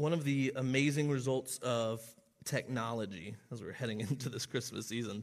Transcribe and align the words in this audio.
one 0.00 0.14
of 0.14 0.24
the 0.24 0.50
amazing 0.56 1.10
results 1.10 1.58
of 1.58 2.00
technology 2.46 3.36
as 3.52 3.62
we're 3.62 3.70
heading 3.70 4.00
into 4.10 4.30
this 4.30 4.46
Christmas 4.46 4.86
season 4.86 5.22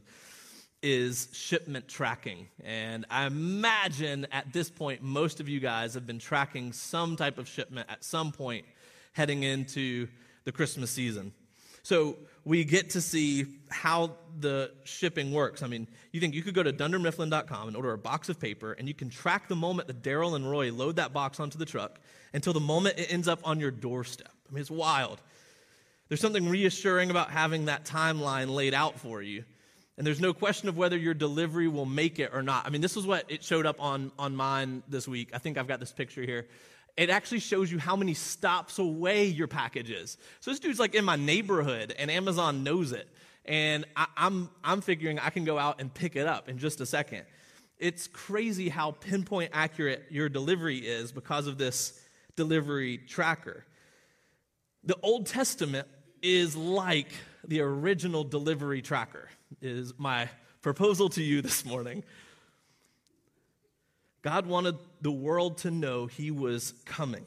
is 0.84 1.28
shipment 1.32 1.88
tracking. 1.88 2.46
And 2.62 3.04
I 3.10 3.26
imagine 3.26 4.28
at 4.30 4.52
this 4.52 4.70
point, 4.70 5.02
most 5.02 5.40
of 5.40 5.48
you 5.48 5.58
guys 5.58 5.94
have 5.94 6.06
been 6.06 6.20
tracking 6.20 6.72
some 6.72 7.16
type 7.16 7.38
of 7.38 7.48
shipment 7.48 7.90
at 7.90 8.04
some 8.04 8.30
point 8.30 8.64
heading 9.14 9.42
into 9.42 10.06
the 10.44 10.52
Christmas 10.52 10.92
season. 10.92 11.32
So 11.82 12.16
we 12.44 12.64
get 12.64 12.90
to 12.90 13.00
see 13.00 13.46
how 13.70 14.16
the 14.38 14.72
shipping 14.84 15.32
works. 15.32 15.62
I 15.62 15.66
mean, 15.66 15.88
you 16.12 16.20
think 16.20 16.34
you 16.34 16.42
could 16.42 16.54
go 16.54 16.62
to 16.62 16.72
dundermifflin.com 16.72 17.68
and 17.68 17.76
order 17.76 17.92
a 17.92 17.98
box 17.98 18.28
of 18.28 18.38
paper, 18.38 18.72
and 18.72 18.88
you 18.88 18.94
can 18.94 19.10
track 19.10 19.48
the 19.48 19.56
moment 19.56 19.88
that 19.88 20.02
Darryl 20.02 20.36
and 20.36 20.48
Roy 20.48 20.72
load 20.72 20.96
that 20.96 21.12
box 21.12 21.40
onto 21.40 21.58
the 21.58 21.66
truck 21.66 22.00
until 22.32 22.52
the 22.52 22.60
moment 22.60 22.98
it 22.98 23.12
ends 23.12 23.28
up 23.28 23.40
on 23.44 23.60
your 23.60 23.70
doorstep. 23.70 24.32
I 24.48 24.54
mean, 24.54 24.60
it's 24.60 24.70
wild. 24.70 25.20
There's 26.08 26.20
something 26.20 26.48
reassuring 26.48 27.10
about 27.10 27.30
having 27.30 27.66
that 27.66 27.84
timeline 27.84 28.54
laid 28.54 28.74
out 28.74 28.98
for 28.98 29.20
you. 29.20 29.44
And 29.98 30.06
there's 30.06 30.20
no 30.20 30.32
question 30.32 30.68
of 30.68 30.76
whether 30.76 30.96
your 30.96 31.12
delivery 31.12 31.66
will 31.66 31.84
make 31.84 32.20
it 32.20 32.30
or 32.32 32.42
not. 32.42 32.66
I 32.66 32.70
mean, 32.70 32.80
this 32.80 32.96
is 32.96 33.04
what 33.04 33.24
it 33.28 33.42
showed 33.42 33.66
up 33.66 33.82
on, 33.82 34.12
on 34.18 34.36
mine 34.36 34.84
this 34.88 35.08
week. 35.08 35.30
I 35.34 35.38
think 35.38 35.58
I've 35.58 35.66
got 35.66 35.80
this 35.80 35.92
picture 35.92 36.22
here. 36.22 36.46
It 36.98 37.10
actually 37.10 37.38
shows 37.38 37.70
you 37.70 37.78
how 37.78 37.94
many 37.94 38.12
stops 38.12 38.80
away 38.80 39.26
your 39.26 39.46
package 39.46 39.88
is. 39.88 40.18
So 40.40 40.50
this 40.50 40.58
dude's 40.58 40.80
like 40.80 40.96
in 40.96 41.04
my 41.04 41.14
neighborhood, 41.14 41.94
and 41.96 42.10
Amazon 42.10 42.64
knows 42.64 42.90
it. 42.90 43.08
And 43.44 43.84
I, 43.94 44.06
I'm, 44.16 44.50
I'm 44.64 44.80
figuring 44.80 45.20
I 45.20 45.30
can 45.30 45.44
go 45.44 45.60
out 45.60 45.80
and 45.80 45.94
pick 45.94 46.16
it 46.16 46.26
up 46.26 46.48
in 46.48 46.58
just 46.58 46.80
a 46.80 46.86
second. 46.86 47.22
It's 47.78 48.08
crazy 48.08 48.68
how 48.68 48.90
pinpoint 48.90 49.52
accurate 49.54 50.06
your 50.10 50.28
delivery 50.28 50.78
is 50.78 51.12
because 51.12 51.46
of 51.46 51.56
this 51.56 51.98
delivery 52.34 52.98
tracker. 52.98 53.64
The 54.82 54.96
Old 55.00 55.26
Testament 55.26 55.86
is 56.20 56.56
like 56.56 57.12
the 57.46 57.60
original 57.60 58.24
delivery 58.24 58.82
tracker, 58.82 59.28
is 59.62 59.94
my 59.98 60.28
proposal 60.62 61.10
to 61.10 61.22
you 61.22 61.42
this 61.42 61.64
morning. 61.64 62.02
God 64.22 64.46
wanted 64.46 64.74
the 65.00 65.10
world 65.10 65.58
to 65.58 65.70
know 65.70 66.06
he 66.06 66.30
was 66.30 66.74
coming. 66.84 67.24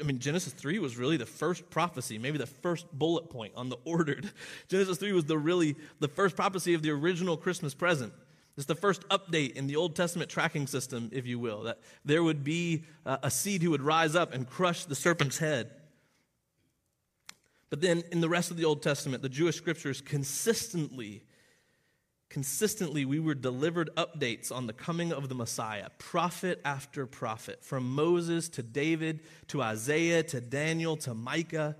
I 0.00 0.02
mean, 0.02 0.18
Genesis 0.18 0.52
3 0.52 0.78
was 0.80 0.96
really 0.96 1.16
the 1.16 1.26
first 1.26 1.70
prophecy, 1.70 2.18
maybe 2.18 2.38
the 2.38 2.46
first 2.46 2.86
bullet 2.92 3.30
point 3.30 3.52
on 3.56 3.68
the 3.68 3.76
ordered. 3.84 4.30
Genesis 4.68 4.98
3 4.98 5.12
was 5.12 5.24
the 5.24 5.38
really 5.38 5.76
the 6.00 6.08
first 6.08 6.36
prophecy 6.36 6.74
of 6.74 6.82
the 6.82 6.90
original 6.90 7.36
Christmas 7.36 7.74
present. 7.74 8.12
It's 8.56 8.66
the 8.66 8.74
first 8.74 9.08
update 9.08 9.54
in 9.54 9.66
the 9.66 9.76
Old 9.76 9.96
Testament 9.96 10.30
tracking 10.30 10.68
system, 10.68 11.10
if 11.12 11.26
you 11.26 11.40
will, 11.40 11.62
that 11.62 11.80
there 12.04 12.22
would 12.22 12.44
be 12.44 12.84
a 13.04 13.30
seed 13.30 13.62
who 13.62 13.70
would 13.70 13.82
rise 13.82 14.14
up 14.14 14.32
and 14.32 14.48
crush 14.48 14.84
the 14.84 14.94
serpent's 14.94 15.38
head. 15.38 15.70
But 17.68 17.80
then 17.80 18.04
in 18.12 18.20
the 18.20 18.28
rest 18.28 18.52
of 18.52 18.56
the 18.56 18.64
Old 18.64 18.80
Testament, 18.82 19.22
the 19.22 19.28
Jewish 19.28 19.56
scriptures 19.56 20.00
consistently, 20.00 21.24
consistently, 22.34 23.04
we 23.04 23.20
were 23.20 23.36
delivered 23.36 23.90
updates 23.96 24.50
on 24.50 24.66
the 24.66 24.72
coming 24.72 25.12
of 25.12 25.28
the 25.28 25.36
Messiah, 25.36 25.88
prophet 25.98 26.60
after 26.64 27.06
prophet, 27.06 27.62
from 27.62 27.94
Moses 27.94 28.48
to 28.48 28.62
David 28.62 29.20
to 29.46 29.62
Isaiah 29.62 30.24
to 30.24 30.40
Daniel 30.40 30.96
to 30.96 31.14
Micah. 31.14 31.76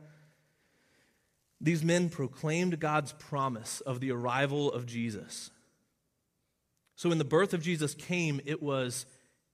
These 1.60 1.82
men 1.82 2.08
proclaimed 2.08 2.78
God's 2.78 3.12
promise 3.14 3.80
of 3.80 3.98
the 3.98 4.12
arrival 4.12 4.70
of 4.70 4.86
Jesus. 4.86 5.50
So 6.94 7.08
when 7.08 7.18
the 7.18 7.24
birth 7.24 7.52
of 7.52 7.60
Jesus 7.60 7.92
came, 7.92 8.40
it 8.44 8.62
was 8.62 9.06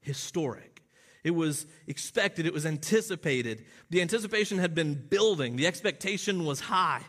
historic. 0.02 0.82
It 1.24 1.30
was 1.30 1.64
expected, 1.86 2.44
it 2.44 2.52
was 2.52 2.66
anticipated. 2.66 3.64
The 3.88 4.02
anticipation 4.02 4.58
had 4.58 4.74
been 4.74 4.92
building, 4.92 5.56
the 5.56 5.66
expectation 5.66 6.44
was 6.44 6.60
high. 6.60 7.00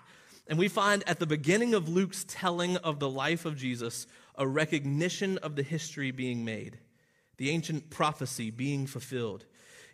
And 0.51 0.59
we 0.59 0.67
find 0.67 1.01
at 1.07 1.17
the 1.17 1.25
beginning 1.25 1.73
of 1.73 1.87
Luke's 1.87 2.25
telling 2.27 2.75
of 2.75 2.99
the 2.99 3.09
life 3.09 3.45
of 3.45 3.55
Jesus 3.55 4.05
a 4.35 4.45
recognition 4.45 5.37
of 5.37 5.55
the 5.55 5.63
history 5.63 6.11
being 6.11 6.43
made, 6.43 6.77
the 7.37 7.51
ancient 7.51 7.89
prophecy 7.89 8.51
being 8.51 8.85
fulfilled. 8.85 9.45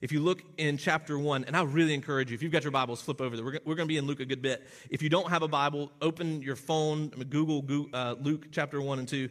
If 0.02 0.12
you 0.12 0.20
look 0.20 0.42
in 0.58 0.80
chapter 0.80 1.20
1, 1.20 1.44
and 1.44 1.56
I 1.56 1.62
really 1.62 1.94
encourage 1.94 2.32
you, 2.32 2.36
if 2.36 2.42
you've 2.42 2.52
got 2.52 2.64
your 2.64 2.72
Bibles, 2.72 3.04
flip 3.04 3.22
over 3.22 3.36
there. 3.36 3.46
We're, 3.46 3.60
we're 3.66 3.76
going 3.76 3.88
to 3.88 3.94
be 3.94 3.98
in 3.98 4.08
Luke 4.08 4.20
a 4.20 4.26
good 4.26 4.42
bit. 4.42 4.68
If 4.90 5.04
you 5.04 5.10
don't 5.10 5.30
have 5.30 5.44
a 5.44 5.48
Bible, 5.48 5.92
open 6.02 6.42
your 6.42 6.56
phone, 6.56 7.10
Google, 7.10 7.62
Google 7.62 7.90
uh, 7.94 8.16
Luke 8.20 8.48
chapter 8.52 8.82
1 8.82 8.98
and 8.98 9.08
2 9.08 9.30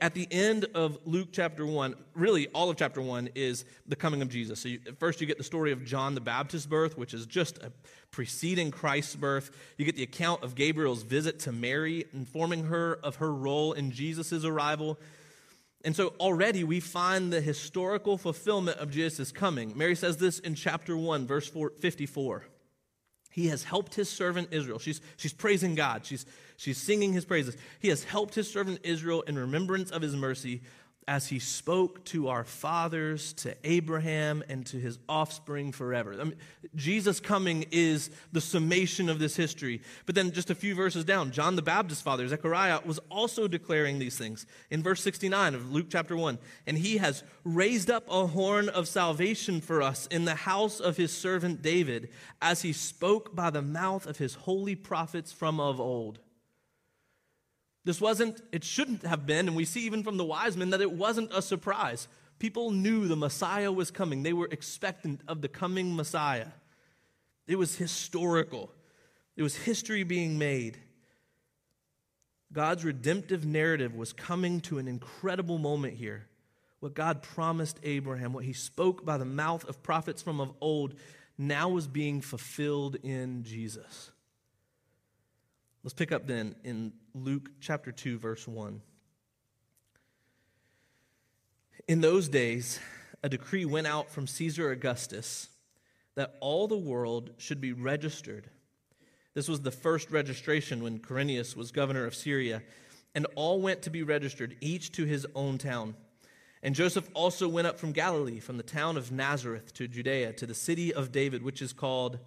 at 0.00 0.14
the 0.14 0.26
end 0.30 0.66
of 0.74 0.98
Luke 1.04 1.28
chapter 1.32 1.66
1, 1.66 1.94
really 2.14 2.48
all 2.48 2.70
of 2.70 2.76
chapter 2.76 3.02
1 3.02 3.30
is 3.34 3.64
the 3.86 3.96
coming 3.96 4.22
of 4.22 4.30
Jesus. 4.30 4.60
So 4.60 4.68
you, 4.68 4.80
first 4.98 5.20
you 5.20 5.26
get 5.26 5.36
the 5.36 5.44
story 5.44 5.72
of 5.72 5.84
John 5.84 6.14
the 6.14 6.22
Baptist's 6.22 6.66
birth, 6.66 6.96
which 6.96 7.12
is 7.12 7.26
just 7.26 7.58
a 7.58 7.70
preceding 8.10 8.70
Christ's 8.70 9.16
birth. 9.16 9.50
You 9.76 9.84
get 9.84 9.96
the 9.96 10.02
account 10.02 10.42
of 10.42 10.54
Gabriel's 10.54 11.02
visit 11.02 11.40
to 11.40 11.52
Mary, 11.52 12.06
informing 12.14 12.64
her 12.64 12.98
of 13.02 13.16
her 13.16 13.32
role 13.32 13.74
in 13.74 13.90
Jesus' 13.90 14.44
arrival. 14.44 14.98
And 15.84 15.94
so 15.94 16.14
already 16.18 16.64
we 16.64 16.80
find 16.80 17.30
the 17.30 17.42
historical 17.42 18.16
fulfillment 18.16 18.78
of 18.78 18.90
Jesus' 18.90 19.32
coming. 19.32 19.76
Mary 19.76 19.94
says 19.94 20.16
this 20.16 20.38
in 20.38 20.54
chapter 20.54 20.96
1, 20.96 21.26
verse 21.26 21.48
54. 21.48 22.44
He 23.30 23.48
has 23.48 23.64
helped 23.64 23.96
his 23.96 24.08
servant 24.08 24.48
Israel. 24.50 24.78
She's, 24.78 25.02
she's 25.16 25.34
praising 25.34 25.74
God. 25.74 26.06
She's, 26.06 26.24
she's 26.56 26.78
singing 26.78 27.12
his 27.12 27.24
praises. 27.24 27.56
He 27.80 27.88
has 27.88 28.04
helped 28.04 28.34
his 28.34 28.50
servant 28.50 28.80
Israel 28.82 29.22
in 29.22 29.38
remembrance 29.38 29.90
of 29.90 30.02
his 30.02 30.14
mercy 30.14 30.62
as 31.06 31.28
he 31.28 31.38
spoke 31.38 32.02
to 32.04 32.28
our 32.28 32.44
fathers, 32.44 33.32
to 33.34 33.54
Abraham, 33.64 34.42
and 34.48 34.64
to 34.66 34.78
his 34.78 34.98
offspring 35.08 35.72
forever. 35.72 36.14
I 36.18 36.24
mean, 36.24 36.36
Jesus 36.74 37.20
coming 37.20 37.66
is 37.70 38.10
the 38.32 38.40
summation 38.40 39.08
of 39.08 39.18
this 39.18 39.36
history. 39.36 39.82
But 40.06 40.14
then 40.14 40.32
just 40.32 40.50
a 40.50 40.54
few 40.54 40.74
verses 40.74 41.04
down, 41.04 41.30
John 41.30 41.56
the 41.56 41.62
Baptist's 41.62 42.02
father, 42.02 42.26
Zechariah, 42.26 42.80
was 42.84 43.00
also 43.10 43.46
declaring 43.46 43.98
these 43.98 44.16
things. 44.16 44.46
In 44.70 44.82
verse 44.82 45.02
69 45.02 45.54
of 45.54 45.72
Luke 45.72 45.86
chapter 45.90 46.16
1, 46.16 46.38
and 46.66 46.78
he 46.78 46.96
has 46.96 47.22
raised 47.44 47.90
up 47.90 48.04
a 48.08 48.26
horn 48.26 48.68
of 48.68 48.88
salvation 48.88 49.60
for 49.60 49.82
us 49.82 50.06
in 50.06 50.24
the 50.24 50.34
house 50.34 50.80
of 50.80 50.96
his 50.96 51.12
servant 51.12 51.60
David, 51.60 52.08
as 52.40 52.62
he 52.62 52.72
spoke 52.72 53.34
by 53.34 53.50
the 53.50 53.62
mouth 53.62 54.06
of 54.06 54.16
his 54.16 54.34
holy 54.34 54.74
prophets 54.74 55.32
from 55.32 55.60
of 55.60 55.80
old. 55.80 56.20
This 57.84 58.00
wasn't, 58.00 58.40
it 58.50 58.64
shouldn't 58.64 59.04
have 59.04 59.26
been, 59.26 59.46
and 59.46 59.56
we 59.56 59.64
see 59.64 59.80
even 59.80 60.02
from 60.02 60.16
the 60.16 60.24
wise 60.24 60.56
men 60.56 60.70
that 60.70 60.80
it 60.80 60.92
wasn't 60.92 61.30
a 61.34 61.42
surprise. 61.42 62.08
People 62.38 62.70
knew 62.70 63.06
the 63.06 63.16
Messiah 63.16 63.70
was 63.70 63.90
coming, 63.90 64.22
they 64.22 64.32
were 64.32 64.48
expectant 64.50 65.20
of 65.28 65.42
the 65.42 65.48
coming 65.48 65.94
Messiah. 65.94 66.48
It 67.46 67.56
was 67.56 67.76
historical, 67.76 68.70
it 69.36 69.42
was 69.42 69.56
history 69.56 70.02
being 70.02 70.38
made. 70.38 70.78
God's 72.52 72.84
redemptive 72.84 73.44
narrative 73.44 73.96
was 73.96 74.12
coming 74.12 74.60
to 74.62 74.78
an 74.78 74.86
incredible 74.86 75.58
moment 75.58 75.94
here. 75.94 76.28
What 76.78 76.94
God 76.94 77.20
promised 77.22 77.80
Abraham, 77.82 78.32
what 78.32 78.44
he 78.44 78.52
spoke 78.52 79.04
by 79.04 79.18
the 79.18 79.24
mouth 79.24 79.64
of 79.68 79.82
prophets 79.82 80.22
from 80.22 80.40
of 80.40 80.52
old, 80.60 80.94
now 81.36 81.68
was 81.68 81.88
being 81.88 82.20
fulfilled 82.20 82.96
in 83.02 83.42
Jesus. 83.42 84.12
Let's 85.84 85.92
pick 85.92 86.12
up 86.12 86.26
then 86.26 86.54
in 86.64 86.94
Luke 87.12 87.50
chapter 87.60 87.92
2, 87.92 88.18
verse 88.18 88.48
1. 88.48 88.80
In 91.86 92.00
those 92.00 92.26
days, 92.26 92.80
a 93.22 93.28
decree 93.28 93.66
went 93.66 93.86
out 93.86 94.10
from 94.10 94.26
Caesar 94.26 94.70
Augustus 94.70 95.50
that 96.14 96.36
all 96.40 96.68
the 96.68 96.76
world 96.76 97.32
should 97.36 97.60
be 97.60 97.74
registered. 97.74 98.48
This 99.34 99.46
was 99.46 99.60
the 99.60 99.70
first 99.70 100.10
registration 100.10 100.82
when 100.82 101.00
Quirinius 101.00 101.54
was 101.54 101.70
governor 101.70 102.06
of 102.06 102.14
Syria, 102.14 102.62
and 103.14 103.26
all 103.34 103.60
went 103.60 103.82
to 103.82 103.90
be 103.90 104.02
registered, 104.02 104.56
each 104.62 104.90
to 104.92 105.04
his 105.04 105.26
own 105.34 105.58
town. 105.58 105.96
And 106.62 106.74
Joseph 106.74 107.10
also 107.12 107.46
went 107.46 107.66
up 107.66 107.78
from 107.78 107.92
Galilee, 107.92 108.40
from 108.40 108.56
the 108.56 108.62
town 108.62 108.96
of 108.96 109.12
Nazareth 109.12 109.74
to 109.74 109.86
Judea, 109.86 110.32
to 110.32 110.46
the 110.46 110.54
city 110.54 110.94
of 110.94 111.12
David, 111.12 111.42
which 111.42 111.60
is 111.60 111.74
called 111.74 112.20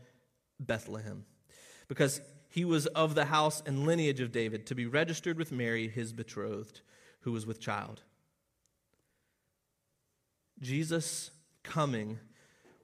Bethlehem, 0.59 1.25
because 1.87 2.21
he 2.57 2.65
was 2.65 2.87
of 2.87 3.13
the 3.13 3.25
house 3.25 3.61
and 3.67 3.85
lineage 3.85 4.19
of 4.19 4.31
David, 4.31 4.65
to 4.65 4.73
be 4.73 4.87
registered 4.87 5.37
with 5.37 5.51
Mary, 5.51 5.87
his 5.87 6.11
betrothed, 6.11 6.81
who 7.19 7.31
was 7.31 7.45
with 7.45 7.59
child. 7.59 8.01
Jesus' 10.59 11.29
coming 11.61 12.17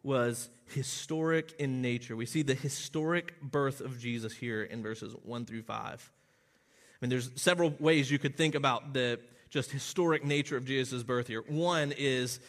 was 0.04 0.52
historic 0.68 1.54
in 1.58 1.82
nature. 1.82 2.16
We 2.16 2.28
see 2.28 2.44
the 2.44 2.54
historic 2.54 3.42
birth 3.42 3.82
of 3.82 3.98
Jesus 3.98 4.32
here 4.32 4.62
in 4.62 4.84
verses 4.84 5.16
1 5.24 5.46
through 5.48 5.64
5. 5.64 6.12
I 6.12 6.96
mean, 7.02 7.10
there's 7.10 7.32
several 7.34 7.74
ways 7.80 8.12
you 8.12 8.20
could 8.20 8.38
think 8.38 8.54
about 8.54 8.94
the 8.94 9.20
just 9.50 9.72
historic 9.72 10.24
nature 10.24 10.56
of 10.56 10.66
Jesus' 10.66 11.02
birth 11.02 11.26
here. 11.26 11.42
One 11.48 11.94
is 11.98 12.40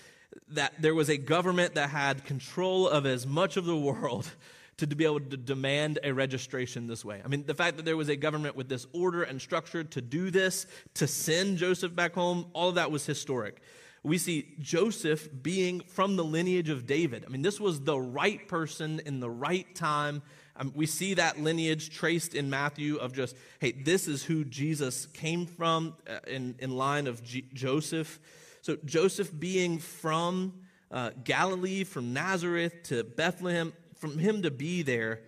that 0.48 0.74
there 0.78 0.94
was 0.94 1.08
a 1.08 1.16
government 1.16 1.76
that 1.76 1.88
had 1.88 2.26
control 2.26 2.86
of 2.86 3.06
as 3.06 3.26
much 3.26 3.56
of 3.56 3.64
the 3.64 3.78
world 3.78 4.30
to 4.76 4.86
be 4.86 5.04
able 5.04 5.20
to 5.20 5.36
demand 5.36 5.98
a 6.02 6.12
registration 6.12 6.86
this 6.86 7.04
way. 7.04 7.22
I 7.24 7.28
mean, 7.28 7.44
the 7.46 7.54
fact 7.54 7.76
that 7.76 7.84
there 7.84 7.96
was 7.96 8.08
a 8.08 8.16
government 8.16 8.56
with 8.56 8.68
this 8.68 8.86
order 8.92 9.22
and 9.22 9.40
structure 9.40 9.84
to 9.84 10.00
do 10.00 10.30
this, 10.30 10.66
to 10.94 11.06
send 11.06 11.58
Joseph 11.58 11.94
back 11.94 12.14
home, 12.14 12.46
all 12.52 12.70
of 12.70 12.74
that 12.74 12.90
was 12.90 13.06
historic. 13.06 13.62
We 14.02 14.18
see 14.18 14.54
Joseph 14.60 15.28
being 15.42 15.80
from 15.80 16.16
the 16.16 16.24
lineage 16.24 16.68
of 16.68 16.86
David. 16.86 17.24
I 17.26 17.30
mean, 17.30 17.42
this 17.42 17.58
was 17.58 17.80
the 17.80 17.98
right 17.98 18.46
person 18.48 19.00
in 19.06 19.20
the 19.20 19.30
right 19.30 19.74
time 19.74 20.22
Um, 20.56 20.72
we 20.74 20.86
see 20.86 21.14
that 21.14 21.40
lineage 21.40 21.90
traced 21.90 22.34
in 22.34 22.48
Matthew 22.48 22.96
of 22.96 23.12
just, 23.12 23.36
hey, 23.58 23.72
this 23.72 24.06
is 24.06 24.22
who 24.22 24.44
Jesus 24.44 25.06
came 25.06 25.46
from 25.46 25.96
uh, 26.08 26.18
in, 26.28 26.54
in 26.60 26.76
line 26.76 27.06
of 27.06 27.22
G- 27.24 27.48
Joseph. 27.52 28.20
So 28.62 28.76
Joseph 28.84 29.32
being 29.36 29.78
from 29.78 30.54
uh, 30.90 31.10
Galilee, 31.24 31.82
from 31.84 32.12
Nazareth 32.12 32.84
to 32.84 33.02
Bethlehem, 33.02 33.72
from 34.04 34.18
him 34.18 34.42
to 34.42 34.50
be 34.50 34.82
there 34.82 35.22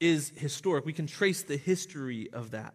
is 0.00 0.32
historic. 0.34 0.84
We 0.84 0.92
can 0.92 1.06
trace 1.06 1.44
the 1.44 1.56
history 1.56 2.28
of 2.32 2.50
that. 2.50 2.74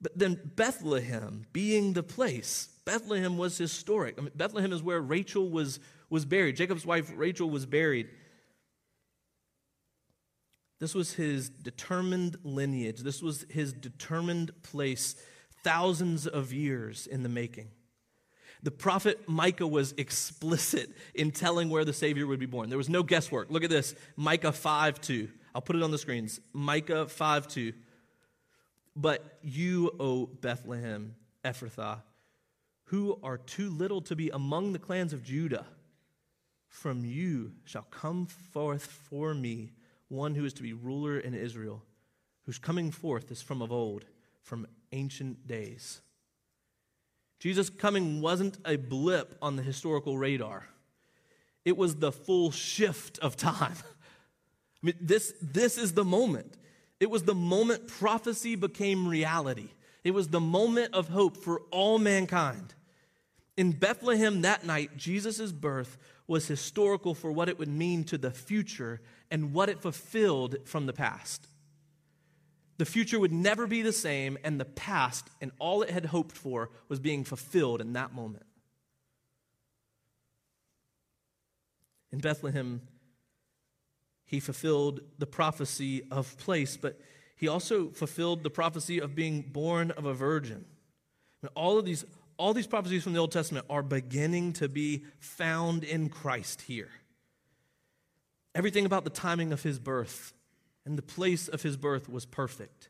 But 0.00 0.18
then 0.18 0.40
Bethlehem 0.56 1.46
being 1.52 1.92
the 1.92 2.02
place, 2.02 2.68
Bethlehem 2.84 3.38
was 3.38 3.56
historic. 3.56 4.16
I 4.18 4.22
mean, 4.22 4.32
Bethlehem 4.34 4.72
is 4.72 4.82
where 4.82 5.00
Rachel 5.00 5.48
was, 5.48 5.78
was 6.10 6.24
buried. 6.24 6.56
Jacob's 6.56 6.84
wife 6.84 7.12
Rachel 7.14 7.48
was 7.48 7.64
buried. 7.64 8.08
This 10.80 10.96
was 10.96 11.12
his 11.12 11.48
determined 11.48 12.38
lineage. 12.42 13.02
This 13.02 13.22
was 13.22 13.46
his 13.48 13.72
determined 13.72 14.50
place, 14.64 15.14
thousands 15.62 16.26
of 16.26 16.52
years 16.52 17.06
in 17.06 17.22
the 17.22 17.28
making. 17.28 17.68
The 18.62 18.70
prophet 18.70 19.28
Micah 19.28 19.66
was 19.66 19.94
explicit 19.96 20.90
in 21.14 21.30
telling 21.30 21.70
where 21.70 21.84
the 21.84 21.92
Savior 21.92 22.26
would 22.26 22.40
be 22.40 22.46
born. 22.46 22.68
There 22.68 22.78
was 22.78 22.88
no 22.88 23.02
guesswork. 23.02 23.50
Look 23.50 23.64
at 23.64 23.70
this 23.70 23.94
Micah 24.16 24.52
5 24.52 25.00
2. 25.00 25.28
I'll 25.54 25.62
put 25.62 25.76
it 25.76 25.82
on 25.82 25.90
the 25.90 25.98
screens. 25.98 26.40
Micah 26.52 27.06
5 27.06 27.48
2. 27.48 27.72
But 28.96 29.38
you, 29.42 29.92
O 30.00 30.26
Bethlehem, 30.26 31.14
Ephrathah, 31.44 32.02
who 32.84 33.18
are 33.22 33.38
too 33.38 33.70
little 33.70 34.00
to 34.02 34.16
be 34.16 34.30
among 34.30 34.72
the 34.72 34.78
clans 34.78 35.12
of 35.12 35.22
Judah, 35.22 35.66
from 36.66 37.04
you 37.04 37.52
shall 37.64 37.86
come 37.90 38.26
forth 38.26 38.86
for 38.86 39.34
me 39.34 39.72
one 40.08 40.34
who 40.34 40.44
is 40.44 40.52
to 40.54 40.62
be 40.62 40.72
ruler 40.72 41.18
in 41.18 41.34
Israel, 41.34 41.82
whose 42.44 42.58
coming 42.58 42.90
forth 42.90 43.30
is 43.30 43.42
from 43.42 43.62
of 43.62 43.70
old, 43.70 44.04
from 44.42 44.66
ancient 44.92 45.46
days. 45.46 46.00
Jesus' 47.38 47.70
coming 47.70 48.20
wasn't 48.20 48.58
a 48.64 48.76
blip 48.76 49.36
on 49.40 49.56
the 49.56 49.62
historical 49.62 50.18
radar, 50.18 50.66
it 51.64 51.76
was 51.76 51.96
the 51.96 52.12
full 52.12 52.50
shift 52.50 53.18
of 53.18 53.36
time. 53.36 53.76
I 54.82 54.86
mean, 54.86 54.94
this, 55.00 55.34
this 55.42 55.76
is 55.76 55.92
the 55.92 56.04
moment. 56.04 56.54
It 57.00 57.10
was 57.10 57.24
the 57.24 57.34
moment 57.34 57.88
prophecy 57.88 58.56
became 58.56 59.06
reality. 59.06 59.68
It 60.04 60.12
was 60.12 60.28
the 60.28 60.40
moment 60.40 60.94
of 60.94 61.08
hope 61.08 61.36
for 61.36 61.60
all 61.70 61.98
mankind. 61.98 62.74
In 63.56 63.72
Bethlehem 63.72 64.42
that 64.42 64.64
night, 64.64 64.96
Jesus' 64.96 65.52
birth 65.52 65.98
was 66.28 66.46
historical 66.46 67.14
for 67.14 67.32
what 67.32 67.48
it 67.48 67.58
would 67.58 67.68
mean 67.68 68.04
to 68.04 68.18
the 68.18 68.30
future 68.30 69.00
and 69.30 69.52
what 69.52 69.68
it 69.68 69.80
fulfilled 69.80 70.56
from 70.64 70.86
the 70.86 70.92
past. 70.92 71.46
The 72.78 72.84
future 72.84 73.18
would 73.18 73.32
never 73.32 73.66
be 73.66 73.82
the 73.82 73.92
same, 73.92 74.38
and 74.44 74.58
the 74.58 74.64
past 74.64 75.28
and 75.40 75.50
all 75.58 75.82
it 75.82 75.90
had 75.90 76.06
hoped 76.06 76.36
for 76.36 76.70
was 76.88 77.00
being 77.00 77.24
fulfilled 77.24 77.80
in 77.80 77.92
that 77.94 78.14
moment. 78.14 78.46
In 82.12 82.20
Bethlehem, 82.20 82.80
he 84.24 84.40
fulfilled 84.40 85.00
the 85.18 85.26
prophecy 85.26 86.04
of 86.10 86.38
place, 86.38 86.76
but 86.76 87.00
he 87.36 87.48
also 87.48 87.88
fulfilled 87.88 88.42
the 88.42 88.50
prophecy 88.50 89.00
of 89.00 89.14
being 89.14 89.42
born 89.42 89.90
of 89.90 90.04
a 90.04 90.14
virgin. 90.14 90.64
And 91.42 91.50
all 91.54 91.78
of 91.78 91.84
these, 91.84 92.04
all 92.36 92.54
these 92.54 92.66
prophecies 92.66 93.02
from 93.02 93.12
the 93.12 93.18
Old 93.18 93.32
Testament 93.32 93.66
are 93.68 93.82
beginning 93.82 94.52
to 94.54 94.68
be 94.68 95.04
found 95.18 95.82
in 95.82 96.08
Christ 96.08 96.62
here. 96.62 96.90
Everything 98.54 98.86
about 98.86 99.04
the 99.04 99.10
timing 99.10 99.52
of 99.52 99.62
his 99.62 99.78
birth 99.78 100.32
and 100.88 100.96
the 100.96 101.02
place 101.02 101.48
of 101.48 101.60
his 101.60 101.76
birth 101.76 102.08
was 102.08 102.24
perfect. 102.24 102.88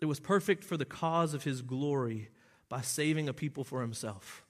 It 0.00 0.06
was 0.06 0.20
perfect 0.20 0.62
for 0.62 0.76
the 0.76 0.84
cause 0.84 1.34
of 1.34 1.42
his 1.42 1.60
glory 1.60 2.28
by 2.68 2.80
saving 2.80 3.28
a 3.28 3.32
people 3.32 3.64
for 3.64 3.80
himself. 3.80 4.44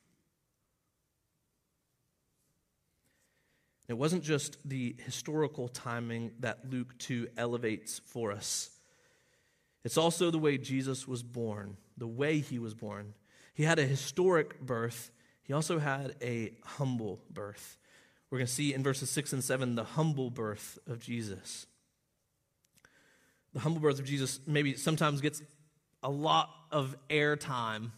It 3.88 3.94
wasn't 3.94 4.22
just 4.22 4.58
the 4.68 4.96
historical 4.98 5.68
timing 5.68 6.32
that 6.40 6.70
Luke 6.70 6.98
2 6.98 7.28
elevates 7.38 8.02
for 8.04 8.32
us. 8.32 8.68
It's 9.82 9.96
also 9.96 10.30
the 10.30 10.38
way 10.38 10.58
Jesus 10.58 11.08
was 11.08 11.22
born, 11.22 11.78
the 11.96 12.06
way 12.06 12.40
he 12.40 12.58
was 12.58 12.74
born. 12.74 13.14
He 13.54 13.62
had 13.62 13.78
a 13.78 13.86
historic 13.86 14.60
birth, 14.60 15.10
he 15.42 15.54
also 15.54 15.78
had 15.78 16.16
a 16.20 16.52
humble 16.64 17.22
birth. 17.30 17.78
We're 18.28 18.38
going 18.38 18.46
to 18.46 18.52
see 18.52 18.74
in 18.74 18.82
verses 18.82 19.08
6 19.08 19.32
and 19.32 19.42
7 19.42 19.74
the 19.74 19.84
humble 19.84 20.28
birth 20.28 20.78
of 20.86 20.98
Jesus. 20.98 21.66
The 23.56 23.62
humble 23.62 23.80
birth 23.80 23.98
of 23.98 24.04
Jesus 24.04 24.38
maybe 24.46 24.76
sometimes 24.76 25.22
gets 25.22 25.40
a 26.02 26.10
lot 26.10 26.50
of 26.70 26.94
airtime 27.08 27.90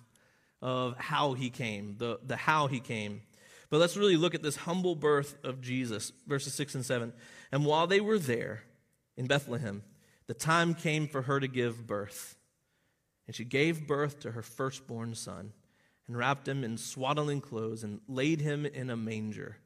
of 0.62 0.96
how 0.96 1.32
he 1.32 1.50
came, 1.50 1.96
the, 1.98 2.20
the 2.24 2.36
how 2.36 2.68
he 2.68 2.78
came. 2.78 3.22
But 3.68 3.78
let's 3.78 3.96
really 3.96 4.16
look 4.16 4.36
at 4.36 4.42
this 4.44 4.54
humble 4.54 4.94
birth 4.94 5.36
of 5.42 5.60
Jesus, 5.60 6.12
verses 6.28 6.54
6 6.54 6.76
and 6.76 6.86
7. 6.86 7.12
And 7.50 7.66
while 7.66 7.88
they 7.88 7.98
were 7.98 8.20
there 8.20 8.62
in 9.16 9.26
Bethlehem, 9.26 9.82
the 10.28 10.34
time 10.34 10.74
came 10.74 11.08
for 11.08 11.22
her 11.22 11.40
to 11.40 11.48
give 11.48 11.88
birth. 11.88 12.36
And 13.26 13.34
she 13.34 13.44
gave 13.44 13.88
birth 13.88 14.20
to 14.20 14.30
her 14.30 14.42
firstborn 14.42 15.16
son, 15.16 15.52
and 16.06 16.16
wrapped 16.16 16.46
him 16.46 16.62
in 16.62 16.78
swaddling 16.78 17.40
clothes, 17.40 17.82
and 17.82 17.98
laid 18.06 18.40
him 18.40 18.64
in 18.64 18.90
a 18.90 18.96
manger, 18.96 19.56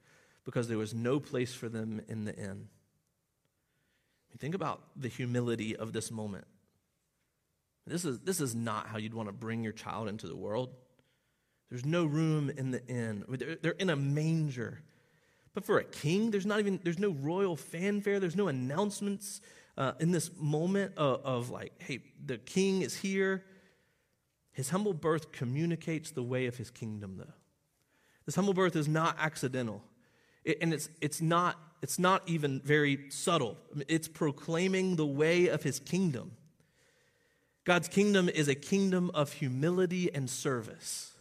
because 0.47 0.69
there 0.69 0.79
was 0.79 0.95
no 0.95 1.21
place 1.21 1.53
for 1.53 1.69
them 1.69 2.01
in 2.09 2.25
the 2.25 2.35
inn. 2.35 2.69
Think 4.39 4.55
about 4.55 4.83
the 4.97 5.09
humility 5.09 5.77
of 5.77 5.93
this 5.93 6.11
moment. 6.11 6.47
This 7.87 8.05
is, 8.05 8.21
this 8.21 8.41
is 8.41 8.55
not 8.55 8.87
how 8.87 8.99
you'd 8.99 9.15
want 9.15 9.29
to 9.29 9.33
bring 9.33 9.65
your 9.65 9.73
child 9.73 10.09
into 10.09 10.27
the 10.27 10.37
world. 10.37 10.71
There's 11.69 11.85
no 11.85 12.05
room 12.05 12.51
in 12.51 12.71
the 12.71 12.87
inn. 12.87 13.25
They're, 13.29 13.57
they're 13.57 13.73
in 13.73 13.91
a 13.91 13.97
manger. 13.97 14.83
But 15.55 15.65
for 15.65 15.79
a 15.79 15.85
king, 15.85 16.31
there's 16.31 16.47
not 16.47 16.61
even 16.61 16.81
there's 16.83 16.99
no 16.99 17.11
royal 17.11 17.57
fanfare. 17.57 18.21
There's 18.21 18.37
no 18.37 18.49
announcements 18.49 19.41
uh, 19.77 19.93
in 20.01 20.13
this 20.13 20.31
moment 20.39 20.93
of, 20.97 21.25
of 21.25 21.51
like, 21.51 21.73
hey, 21.83 22.01
the 22.25 22.39
king 22.39 22.83
is 22.83 22.97
here. 22.97 23.45
His 24.53 24.71
humble 24.71 24.93
birth 24.93 25.33
communicates 25.33 26.11
the 26.11 26.23
way 26.23 26.47
of 26.47 26.57
his 26.57 26.71
kingdom, 26.71 27.17
though. 27.17 27.33
This 28.27 28.35
humble 28.35 28.55
birth 28.55 28.77
is 28.77 28.87
not 28.87 29.17
accidental, 29.19 29.83
it, 30.45 30.59
and 30.61 30.73
it's 30.73 30.89
it's 31.01 31.21
not 31.21 31.59
it's 31.83 31.99
not 31.99 32.23
even 32.27 32.61
very 32.61 33.11
subtle. 33.11 33.59
It's 33.89 34.07
proclaiming 34.07 34.95
the 34.95 35.07
way 35.07 35.49
of 35.49 35.65
his 35.65 35.81
kingdom. 35.81 36.31
God's 37.65 37.89
kingdom 37.89 38.29
is 38.29 38.49
a 38.49 38.55
kingdom 38.55 39.11
of 39.15 39.33
humility 39.33 40.13
and 40.15 40.31
service. 40.31 41.13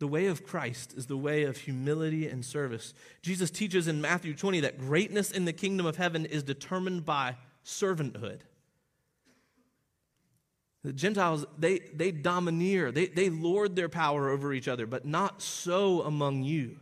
The 0.00 0.08
way 0.08 0.26
of 0.26 0.44
Christ 0.44 0.94
is 0.96 1.06
the 1.06 1.16
way 1.16 1.44
of 1.44 1.58
humility 1.58 2.28
and 2.28 2.44
service. 2.44 2.94
Jesus 3.22 3.50
teaches 3.50 3.86
in 3.86 4.00
Matthew 4.00 4.34
20 4.34 4.60
that 4.60 4.78
greatness 4.78 5.30
in 5.30 5.44
the 5.44 5.52
kingdom 5.52 5.86
of 5.86 5.96
heaven 5.96 6.26
is 6.26 6.42
determined 6.42 7.04
by 7.04 7.36
servanthood. 7.64 8.40
The 10.82 10.92
Gentiles, 10.92 11.46
they, 11.58 11.78
they 11.78 12.10
domineer, 12.10 12.92
they, 12.92 13.06
they 13.06 13.30
lord 13.30 13.76
their 13.76 13.88
power 13.88 14.28
over 14.28 14.52
each 14.52 14.68
other, 14.68 14.86
but 14.86 15.06
not 15.06 15.40
so 15.40 16.02
among 16.02 16.42
you. 16.42 16.76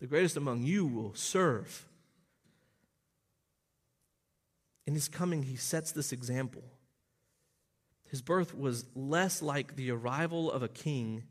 The 0.00 0.06
greatest 0.06 0.36
among 0.36 0.62
you 0.62 0.86
will 0.86 1.14
serve. 1.14 1.86
In 4.86 4.94
his 4.94 5.08
coming, 5.08 5.42
he 5.42 5.56
sets 5.56 5.92
this 5.92 6.12
example. 6.12 6.64
His 8.10 8.22
birth 8.22 8.56
was 8.56 8.86
less 8.94 9.42
like 9.42 9.76
the 9.76 9.90
arrival 9.90 10.50
of 10.50 10.62
a 10.62 10.68
king 10.68 11.24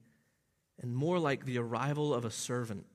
and 0.79 0.95
more 0.95 1.17
like 1.17 1.45
the 1.45 1.57
arrival 1.57 2.13
of 2.13 2.23
a 2.23 2.29
servant. 2.29 2.85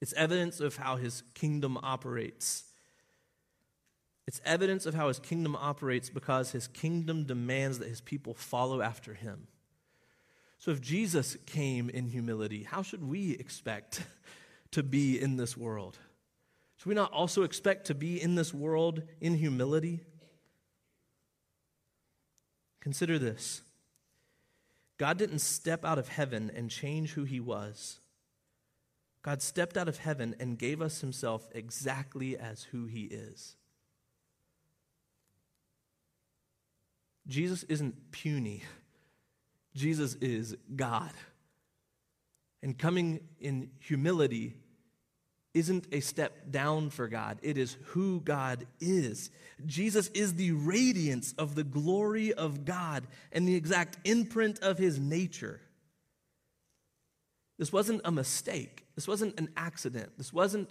It's 0.00 0.14
evidence 0.14 0.60
of 0.60 0.76
how 0.76 0.96
his 0.96 1.22
kingdom 1.34 1.78
operates. 1.82 2.64
It's 4.26 4.40
evidence 4.44 4.86
of 4.86 4.94
how 4.94 5.08
his 5.08 5.18
kingdom 5.18 5.54
operates 5.54 6.08
because 6.08 6.52
his 6.52 6.68
kingdom 6.68 7.24
demands 7.24 7.78
that 7.80 7.88
his 7.88 8.00
people 8.00 8.32
follow 8.32 8.80
after 8.80 9.12
him. 9.12 9.48
So 10.60 10.70
if 10.70 10.82
Jesus 10.82 11.38
came 11.46 11.88
in 11.88 12.06
humility, 12.06 12.64
how 12.64 12.82
should 12.82 13.02
we 13.02 13.32
expect 13.32 14.04
to 14.72 14.82
be 14.82 15.18
in 15.20 15.36
this 15.36 15.56
world? 15.56 15.98
Should 16.76 16.88
we 16.88 16.94
not 16.94 17.12
also 17.12 17.42
expect 17.42 17.86
to 17.86 17.94
be 17.94 18.20
in 18.20 18.34
this 18.34 18.52
world 18.52 19.02
in 19.22 19.34
humility? 19.34 20.00
Consider 22.80 23.18
this 23.18 23.62
God 24.98 25.16
didn't 25.16 25.38
step 25.38 25.82
out 25.82 25.98
of 25.98 26.08
heaven 26.08 26.52
and 26.54 26.70
change 26.70 27.12
who 27.12 27.24
he 27.24 27.40
was. 27.40 27.98
God 29.22 29.40
stepped 29.40 29.78
out 29.78 29.88
of 29.88 29.98
heaven 29.98 30.36
and 30.38 30.58
gave 30.58 30.82
us 30.82 31.00
himself 31.00 31.48
exactly 31.54 32.36
as 32.36 32.64
who 32.64 32.84
he 32.84 33.04
is. 33.04 33.56
Jesus 37.26 37.62
isn't 37.64 38.12
puny. 38.12 38.62
Jesus 39.74 40.14
is 40.14 40.56
God. 40.74 41.12
And 42.62 42.76
coming 42.78 43.20
in 43.40 43.70
humility, 43.78 44.54
isn't 45.52 45.86
a 45.90 46.00
step 46.00 46.50
down 46.50 46.90
for 46.90 47.08
God, 47.08 47.38
it 47.42 47.58
is 47.58 47.76
who 47.86 48.20
God 48.20 48.66
is. 48.80 49.30
Jesus 49.66 50.08
is 50.08 50.34
the 50.34 50.52
radiance 50.52 51.34
of 51.38 51.54
the 51.54 51.64
glory 51.64 52.32
of 52.32 52.64
God 52.64 53.06
and 53.32 53.46
the 53.46 53.56
exact 53.56 53.98
imprint 54.04 54.60
of 54.60 54.78
his 54.78 54.98
nature. 54.98 55.60
This 57.58 57.72
wasn't 57.72 58.00
a 58.04 58.12
mistake. 58.12 58.86
This 58.94 59.08
wasn't 59.08 59.38
an 59.38 59.50
accident. 59.56 60.12
This 60.16 60.32
wasn't 60.32 60.70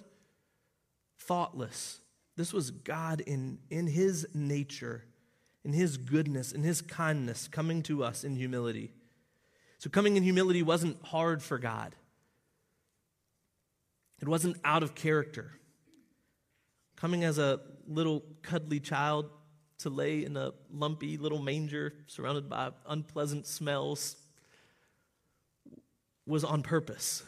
thoughtless. 1.19 1.99
This 2.35 2.53
was 2.53 2.71
God 2.71 3.21
in, 3.21 3.59
in 3.69 3.85
his 3.85 4.27
nature, 4.33 5.03
in 5.63 5.73
his 5.73 5.97
goodness, 5.97 6.51
in 6.51 6.63
his 6.63 6.81
kindness, 6.81 7.47
coming 7.47 7.83
to 7.83 8.03
us 8.03 8.23
in 8.23 8.35
humility. 8.35 8.91
So, 9.77 9.89
coming 9.89 10.17
in 10.17 10.23
humility 10.23 10.63
wasn't 10.63 11.01
hard 11.05 11.41
for 11.41 11.57
God. 11.57 11.95
It 14.21 14.27
wasn't 14.27 14.57
out 14.63 14.83
of 14.83 14.95
character. 14.95 15.51
Coming 16.95 17.23
as 17.23 17.37
a 17.37 17.61
little 17.87 18.23
cuddly 18.41 18.79
child 18.79 19.29
to 19.79 19.89
lay 19.89 20.25
in 20.25 20.35
a 20.35 20.51
lumpy 20.71 21.17
little 21.17 21.41
manger 21.41 21.93
surrounded 22.07 22.49
by 22.49 22.71
unpleasant 22.87 23.47
smells 23.47 24.17
was 26.25 26.43
on 26.43 26.61
purpose. 26.61 27.23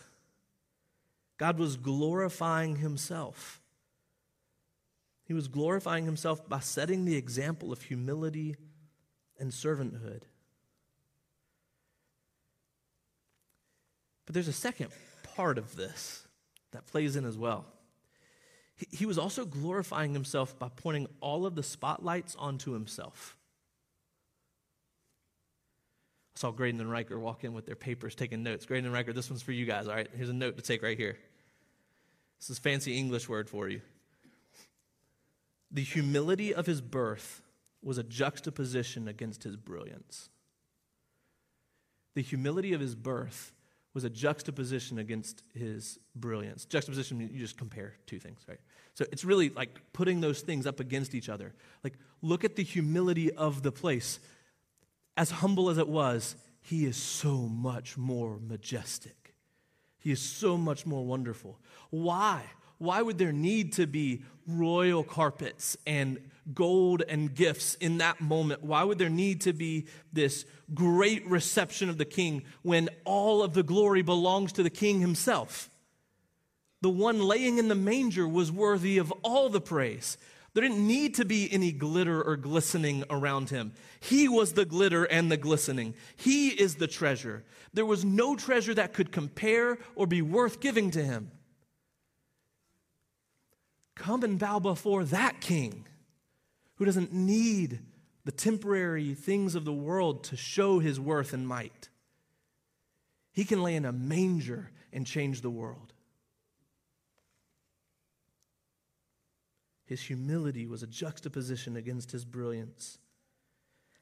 God 1.38 1.57
was 1.57 1.77
glorifying 1.77 2.75
himself. 2.75 3.61
He 5.31 5.33
was 5.33 5.47
glorifying 5.47 6.03
himself 6.03 6.50
by 6.50 6.59
setting 6.59 7.05
the 7.05 7.15
example 7.15 7.71
of 7.71 7.81
humility 7.81 8.57
and 9.39 9.50
servanthood. 9.50 10.23
But 14.25 14.33
there's 14.33 14.50
a 14.50 14.51
second 14.51 14.89
part 15.33 15.57
of 15.57 15.77
this 15.77 16.27
that 16.73 16.85
plays 16.85 17.15
in 17.15 17.23
as 17.23 17.38
well. 17.38 17.65
He, 18.75 18.88
he 18.91 19.05
was 19.05 19.17
also 19.17 19.45
glorifying 19.45 20.11
himself 20.11 20.59
by 20.59 20.67
pointing 20.67 21.07
all 21.21 21.45
of 21.45 21.55
the 21.55 21.63
spotlights 21.63 22.35
onto 22.38 22.73
himself. 22.73 23.38
I 26.35 26.39
saw 26.39 26.51
Graydon 26.51 26.81
and 26.81 26.91
Riker 26.91 27.17
walk 27.17 27.45
in 27.45 27.53
with 27.53 27.65
their 27.65 27.77
papers 27.77 28.15
taking 28.15 28.43
notes. 28.43 28.65
Graydon 28.65 28.88
and 28.88 28.93
Riker, 28.93 29.13
this 29.13 29.29
one's 29.29 29.41
for 29.41 29.53
you 29.53 29.65
guys, 29.65 29.88
all 29.88 29.95
right? 29.95 30.09
Here's 30.13 30.27
a 30.27 30.33
note 30.33 30.57
to 30.57 30.61
take 30.61 30.83
right 30.83 30.97
here. 30.97 31.17
This 32.41 32.50
is 32.50 32.59
fancy 32.59 32.97
English 32.97 33.29
word 33.29 33.50
for 33.50 33.69
you. 33.69 33.79
The 35.71 35.83
humility 35.83 36.53
of 36.53 36.65
his 36.65 36.81
birth 36.81 37.41
was 37.81 37.97
a 37.97 38.03
juxtaposition 38.03 39.07
against 39.07 39.43
his 39.43 39.55
brilliance. 39.55 40.29
The 42.13 42.21
humility 42.21 42.73
of 42.73 42.81
his 42.81 42.95
birth 42.95 43.53
was 43.93 44.03
a 44.03 44.09
juxtaposition 44.09 44.99
against 44.99 45.43
his 45.53 45.99
brilliance. 46.15 46.65
Juxtaposition, 46.65 47.19
you 47.19 47.39
just 47.39 47.57
compare 47.57 47.95
two 48.05 48.19
things, 48.19 48.41
right? 48.47 48.59
So 48.93 49.05
it's 49.11 49.25
really 49.25 49.49
like 49.49 49.81
putting 49.93 50.21
those 50.21 50.41
things 50.41 50.65
up 50.65 50.79
against 50.79 51.13
each 51.15 51.29
other. 51.29 51.53
Like, 51.83 51.95
look 52.21 52.43
at 52.43 52.55
the 52.55 52.63
humility 52.63 53.31
of 53.31 53.63
the 53.63 53.71
place. 53.71 54.19
As 55.17 55.31
humble 55.31 55.69
as 55.69 55.77
it 55.77 55.87
was, 55.87 56.35
he 56.61 56.85
is 56.85 56.95
so 56.95 57.37
much 57.37 57.97
more 57.97 58.39
majestic. 58.39 59.33
He 59.97 60.11
is 60.11 60.21
so 60.21 60.57
much 60.57 60.85
more 60.85 61.05
wonderful. 61.05 61.59
Why? 61.89 62.43
Why 62.81 63.03
would 63.03 63.19
there 63.19 63.31
need 63.31 63.73
to 63.73 63.85
be 63.85 64.23
royal 64.47 65.03
carpets 65.03 65.77
and 65.85 66.17
gold 66.51 67.03
and 67.07 67.31
gifts 67.31 67.75
in 67.75 68.00
that 68.00 68.21
moment? 68.21 68.63
Why 68.63 68.83
would 68.83 68.97
there 68.97 69.07
need 69.07 69.41
to 69.41 69.53
be 69.53 69.85
this 70.11 70.45
great 70.73 71.23
reception 71.27 71.89
of 71.89 72.00
the 72.00 72.05
king 72.05 72.41
when 72.63 72.89
all 73.05 73.43
of 73.43 73.53
the 73.53 73.61
glory 73.61 74.01
belongs 74.01 74.51
to 74.53 74.63
the 74.63 74.71
king 74.71 75.00
himself? 75.00 75.69
The 76.81 76.89
one 76.89 77.21
laying 77.21 77.59
in 77.59 77.67
the 77.67 77.75
manger 77.75 78.27
was 78.27 78.51
worthy 78.51 78.97
of 78.97 79.13
all 79.21 79.50
the 79.50 79.61
praise. 79.61 80.17
There 80.55 80.63
didn't 80.63 80.88
need 80.88 81.13
to 81.15 81.23
be 81.25 81.53
any 81.53 81.71
glitter 81.71 82.19
or 82.23 82.35
glistening 82.35 83.03
around 83.11 83.51
him. 83.51 83.73
He 84.00 84.27
was 84.27 84.53
the 84.53 84.65
glitter 84.65 85.03
and 85.03 85.31
the 85.31 85.38
glistening. 85.38 85.93
He 86.15 86.50
is 86.50 86.77
the 86.77 86.88
treasure. 86.88 87.43
There 87.75 87.85
was 87.85 88.03
no 88.03 88.35
treasure 88.35 88.73
that 88.73 88.93
could 88.93 89.11
compare 89.11 89.77
or 89.93 90.07
be 90.07 90.23
worth 90.23 90.59
giving 90.59 90.89
to 90.89 91.03
him. 91.03 91.29
Come 94.01 94.24
and 94.24 94.39
bow 94.39 94.58
before 94.58 95.03
that 95.05 95.41
king 95.41 95.86
who 96.77 96.86
doesn't 96.86 97.13
need 97.13 97.81
the 98.25 98.31
temporary 98.31 99.13
things 99.13 99.53
of 99.53 99.63
the 99.63 99.72
world 99.72 100.24
to 100.24 100.36
show 100.36 100.79
his 100.79 101.00
worth 101.00 101.34
and 101.34 101.48
might. 101.48 101.89
He 103.31 103.43
can 103.43 103.62
lay 103.62 103.75
in 103.75 103.86
a 103.86 103.91
manger 103.91 104.72
and 104.91 105.05
change 105.05 105.41
the 105.41 105.51
world. 105.51 105.93
His 109.86 110.01
humility 110.01 110.65
was 110.65 110.81
a 110.81 110.88
juxtaposition 110.88 111.75
against 111.75 112.12
his 112.12 112.25
brilliance. 112.25 112.98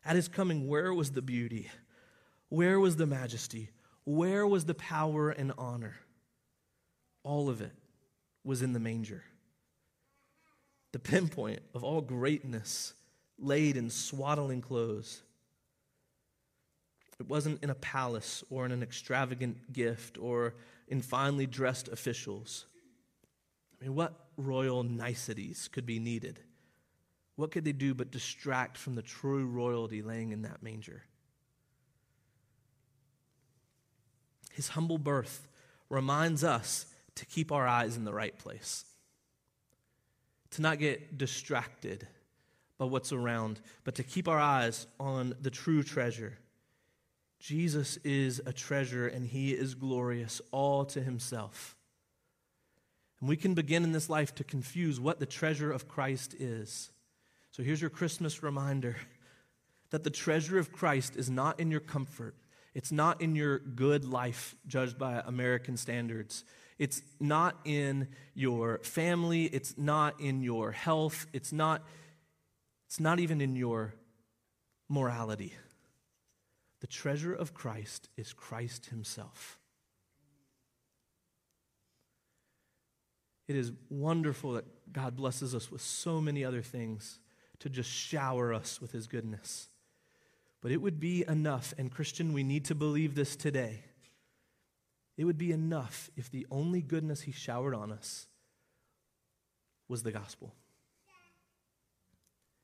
At 0.06 0.15
his 0.15 0.29
coming, 0.29 0.70
where 0.70 0.94
was 0.94 1.12
the 1.12 1.22
beauty? 1.22 1.70
Where 2.48 2.79
was 2.79 2.96
the 2.96 3.06
majesty? 3.06 3.72
Where 4.06 4.48
was 4.48 4.63
the 4.63 4.75
power 4.75 5.29
and 5.29 5.51
honor? 5.58 5.98
All 7.22 7.50
of 7.50 7.60
it 7.60 7.74
was 8.46 8.62
in 8.62 8.72
the 8.72 8.79
manger 8.79 9.25
the 10.91 11.00
pinpoint 11.00 11.62
of 11.74 11.84
all 11.84 12.01
greatness 12.01 12.93
laid 13.38 13.77
in 13.77 13.89
swaddling 13.89 14.62
clothes. 14.62 15.22
It 17.19 17.27
wasn't 17.27 17.63
in 17.63 17.69
a 17.69 17.75
palace 17.75 18.43
or 18.50 18.65
in 18.65 18.72
an 18.72 18.81
extravagant 18.81 19.74
gift 19.74 20.17
or 20.17 20.55
in 20.88 21.01
finely 21.01 21.46
dressed 21.46 21.89
officials. 21.89 22.65
I 23.79 23.86
mean, 23.86 23.96
what 23.96 24.13
royal 24.38 24.84
niceties 24.84 25.69
could 25.72 25.86
be 25.86 26.00
needed? 26.00 26.39
What 27.36 27.51
could 27.51 27.65
they 27.65 27.74
do 27.74 27.93
but 27.93 28.12
distract 28.12 28.77
from 28.77 28.96
the 28.96 29.01
true 29.01 29.46
royalty 29.46 30.01
laying 30.01 30.31
in 30.31 30.41
that 30.43 30.63
manger? 30.63 31.03
His 34.51 34.69
humble 34.69 34.98
birth 34.98 35.48
reminds 35.89 36.43
us 36.43 36.86
to 37.15 37.25
keep 37.25 37.51
our 37.51 37.67
eyes 37.67 37.96
in 37.96 38.05
the 38.05 38.13
right 38.13 38.38
place 38.38 38.86
to 40.51 40.62
not 40.62 40.79
get 40.79 41.18
distracted 41.18 42.08
by 42.77 42.86
what's 42.86 43.12
around, 43.12 43.60
but 43.84 43.96
to 43.96 44.03
keep 44.03 44.27
our 44.27 44.39
eyes 44.39 44.88
on 45.00 45.36
the 45.41 45.51
true 45.51 45.84
treasure. 45.84 46.38
Jesus 47.39 47.98
is 47.98 48.41
a 48.46 48.53
treasure 48.53 49.08
and 49.08 49.25
he 49.25 49.51
is 49.51 49.75
glorious 49.75 50.41
all 50.51 50.86
to 50.86 51.01
himself. 51.01 51.75
And 53.20 53.27
we 53.27 53.38
can 53.38 53.53
begin 53.53 53.84
in 53.84 53.91
this 53.91 54.10
life 54.10 54.34
to 54.36 54.44
confuse 54.44 55.00
what 55.00 55.20
the 55.20 55.25
treasure 55.25 55.72
of 55.72 55.88
Christ 55.88 56.36
is. 56.39 56.89
So 57.51 57.63
here's 57.63 57.82
your 57.82 57.89
Christmas 57.89 58.44
reminder 58.44 58.96
that 59.89 60.03
the 60.03 60.10
treasure 60.10 60.58
of 60.58 60.72
Christ 60.72 61.15
is 61.15 61.29
not 61.29 61.60
in 61.60 61.72
your 61.72 61.79
comfort, 61.79 62.36
it's 62.74 62.91
not 62.91 63.22
in 63.22 63.36
your 63.36 63.60
good 63.60 64.06
life 64.06 64.56
judged 64.68 64.98
by 64.98 65.22
American 65.25 65.75
standards. 65.75 66.46
It's 66.79 67.01
not 67.19 67.59
in 67.65 68.07
your 68.33 68.79
family, 68.79 69.45
it's 69.45 69.77
not 69.77 70.19
in 70.19 70.41
your 70.41 70.71
health, 70.71 71.27
it's 71.33 71.51
not 71.51 71.83
it's 72.88 73.00
not 73.00 73.19
even 73.19 73.39
in 73.39 73.55
your 73.55 73.93
morality. 74.88 75.53
The 76.79 76.88
treasure 76.88 77.36
of 77.36 77.53
Christ 77.53 78.09
is 78.17 78.33
Christ 78.33 78.88
himself. 78.88 79.59
It 83.48 83.55
is 83.55 83.71
wonderful 83.89 84.53
that 84.53 84.65
God 84.91 85.15
blesses 85.15 85.53
us 85.53 85.71
with 85.71 85.81
so 85.81 86.19
many 86.19 86.43
other 86.43 86.63
things 86.63 87.19
to 87.59 87.69
just 87.69 87.91
shower 87.91 88.53
us 88.53 88.81
with 88.81 88.91
his 88.91 89.05
goodness. 89.05 89.67
But 90.62 90.71
it 90.71 90.81
would 90.81 91.00
be 91.00 91.25
enough, 91.27 91.74
and 91.77 91.91
Christian, 91.91 92.33
we 92.33 92.43
need 92.43 92.65
to 92.65 92.75
believe 92.75 93.13
this 93.13 93.36
today 93.36 93.83
it 95.19 95.25
would 95.25 95.38
be 95.38 95.51
enough 95.51 96.09
if 96.15 96.31
the 96.31 96.47
only 96.49 96.81
goodness 96.81 97.19
he 97.19 97.33
showered 97.33 97.75
on 97.75 97.91
us 97.91 98.25
was 99.89 100.01
the 100.01 100.13
gospel. 100.13 100.55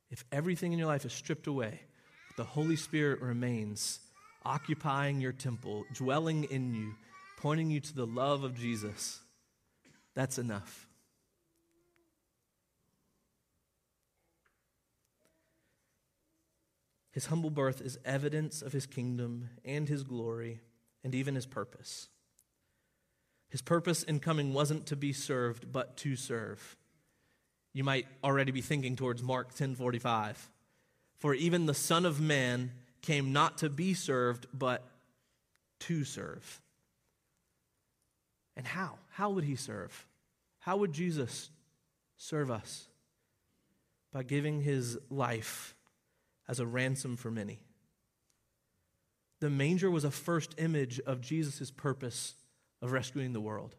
If 0.10 0.24
everything 0.32 0.72
in 0.72 0.80
your 0.80 0.88
life 0.88 1.04
is 1.04 1.12
stripped 1.12 1.48
away, 1.48 1.82
the 2.38 2.46
Holy 2.46 2.78
Spirit 2.78 3.20
remains 3.20 4.00
occupying 4.46 5.20
your 5.20 5.34
temple, 5.34 5.84
dwelling 5.94 6.46
in 6.46 6.74
you, 6.74 6.94
pointing 7.36 7.70
you 7.72 7.82
to 7.82 7.94
the 7.94 8.08
love 8.08 8.46
of 8.46 8.58
Jesus, 8.58 9.20
that's 10.14 10.38
enough. 10.38 10.88
His 17.12 17.26
humble 17.26 17.50
birth 17.50 17.82
is 17.82 18.00
evidence 18.06 18.62
of 18.62 18.72
his 18.72 18.86
kingdom 18.86 19.50
and 19.66 19.90
his 19.90 20.04
glory 20.04 20.62
and 21.04 21.14
even 21.14 21.36
his 21.36 21.46
purpose. 21.46 22.08
His 23.56 23.62
purpose 23.62 24.04
in 24.04 24.20
coming 24.20 24.54
wasn't 24.54 24.88
to 24.88 24.98
be 24.98 25.14
served, 25.14 25.72
but 25.72 25.96
to 26.00 26.18
serve. 26.18 26.76
You 27.72 27.86
might 27.86 28.06
already 28.22 28.52
be 28.52 28.60
thinking 28.60 28.98
towards 28.98 29.24
Mark 29.24 29.56
10:45. 29.56 30.52
For 31.20 31.34
even 31.34 31.66
the 31.66 31.74
Son 31.74 32.06
of 32.06 32.20
Man 32.20 32.74
came 33.02 33.32
not 33.32 33.60
to 33.60 33.70
be 33.70 33.94
served, 33.94 34.48
but 34.52 34.86
to 35.80 36.04
serve. 36.04 36.62
And 38.58 38.68
how? 38.68 39.00
How 39.12 39.30
would 39.30 39.46
he 39.46 39.56
serve? 39.56 40.06
How 40.60 40.76
would 40.76 40.92
Jesus 40.92 41.50
serve 42.18 42.52
us? 42.52 42.90
By 44.12 44.24
giving 44.24 44.64
his 44.64 44.98
life 45.10 45.78
as 46.46 46.60
a 46.60 46.68
ransom 46.68 47.16
for 47.16 47.32
many. 47.32 47.62
The 49.40 49.50
manger 49.50 49.90
was 49.90 50.04
a 50.04 50.12
first 50.12 50.56
image 50.58 51.00
of 51.00 51.22
Jesus' 51.22 51.72
purpose 51.72 52.36
of 52.82 52.92
rescuing 52.92 53.34
the 53.34 53.42
world. 53.42 53.76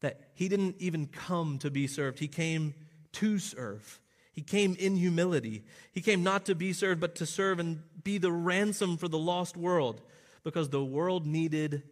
That 0.00 0.20
he 0.34 0.48
didn't 0.48 0.76
even 0.78 1.06
come 1.06 1.58
to 1.58 1.70
be 1.70 1.86
served, 1.86 2.18
he 2.18 2.28
came 2.28 2.74
to 3.12 3.38
serve. 3.38 4.00
He 4.32 4.42
came 4.42 4.74
in 4.74 4.96
humility. 4.96 5.62
He 5.92 6.00
came 6.00 6.24
not 6.24 6.44
to 6.46 6.56
be 6.56 6.72
served, 6.72 7.00
but 7.00 7.14
to 7.16 7.26
serve 7.26 7.60
and 7.60 7.82
be 8.02 8.18
the 8.18 8.32
ransom 8.32 8.96
for 8.96 9.06
the 9.06 9.18
lost 9.18 9.56
world 9.56 10.02
because 10.42 10.68
the 10.68 10.84
world 10.84 11.24
needed 11.24 11.84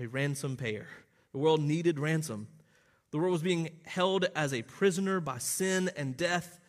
a 0.00 0.06
ransom 0.06 0.56
payer. 0.56 0.86
The 1.32 1.38
world 1.38 1.60
needed 1.60 1.98
ransom. 1.98 2.46
The 3.10 3.18
world 3.18 3.32
was 3.32 3.42
being 3.42 3.70
held 3.84 4.26
as 4.36 4.54
a 4.54 4.62
prisoner 4.62 5.20
by 5.20 5.38
sin 5.38 5.90
and 5.96 6.16
death. 6.16 6.60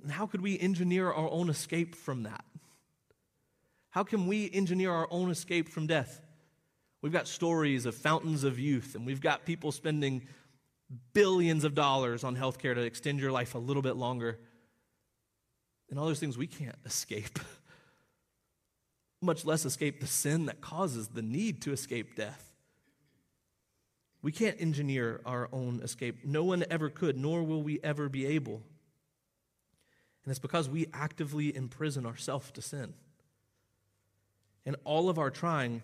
And 0.00 0.12
how 0.12 0.26
could 0.26 0.40
we 0.40 0.58
engineer 0.58 1.10
our 1.10 1.28
own 1.28 1.50
escape 1.50 1.96
from 1.96 2.22
that? 2.22 2.44
How 3.90 4.04
can 4.04 4.26
we 4.26 4.50
engineer 4.52 4.92
our 4.92 5.08
own 5.10 5.30
escape 5.30 5.68
from 5.68 5.86
death? 5.86 6.20
We've 7.06 7.12
got 7.12 7.28
stories 7.28 7.86
of 7.86 7.94
fountains 7.94 8.42
of 8.42 8.58
youth, 8.58 8.96
and 8.96 9.06
we've 9.06 9.20
got 9.20 9.46
people 9.46 9.70
spending 9.70 10.26
billions 11.12 11.62
of 11.62 11.72
dollars 11.72 12.24
on 12.24 12.34
healthcare 12.34 12.74
to 12.74 12.80
extend 12.80 13.20
your 13.20 13.30
life 13.30 13.54
a 13.54 13.58
little 13.58 13.80
bit 13.80 13.94
longer. 13.94 14.40
And 15.88 16.00
all 16.00 16.06
those 16.06 16.18
things 16.18 16.36
we 16.36 16.48
can't 16.48 16.74
escape, 16.84 17.38
much 19.22 19.44
less 19.44 19.64
escape 19.64 20.00
the 20.00 20.08
sin 20.08 20.46
that 20.46 20.60
causes 20.60 21.06
the 21.06 21.22
need 21.22 21.62
to 21.62 21.72
escape 21.72 22.16
death. 22.16 22.50
We 24.20 24.32
can't 24.32 24.60
engineer 24.60 25.20
our 25.24 25.48
own 25.52 25.82
escape. 25.84 26.24
No 26.24 26.42
one 26.42 26.64
ever 26.72 26.90
could, 26.90 27.16
nor 27.16 27.44
will 27.44 27.62
we 27.62 27.78
ever 27.84 28.08
be 28.08 28.26
able. 28.26 28.64
And 30.24 30.32
it's 30.32 30.40
because 30.40 30.68
we 30.68 30.88
actively 30.92 31.54
imprison 31.54 32.04
ourselves 32.04 32.50
to 32.50 32.62
sin. 32.62 32.94
And 34.64 34.74
all 34.82 35.08
of 35.08 35.20
our 35.20 35.30
trying, 35.30 35.82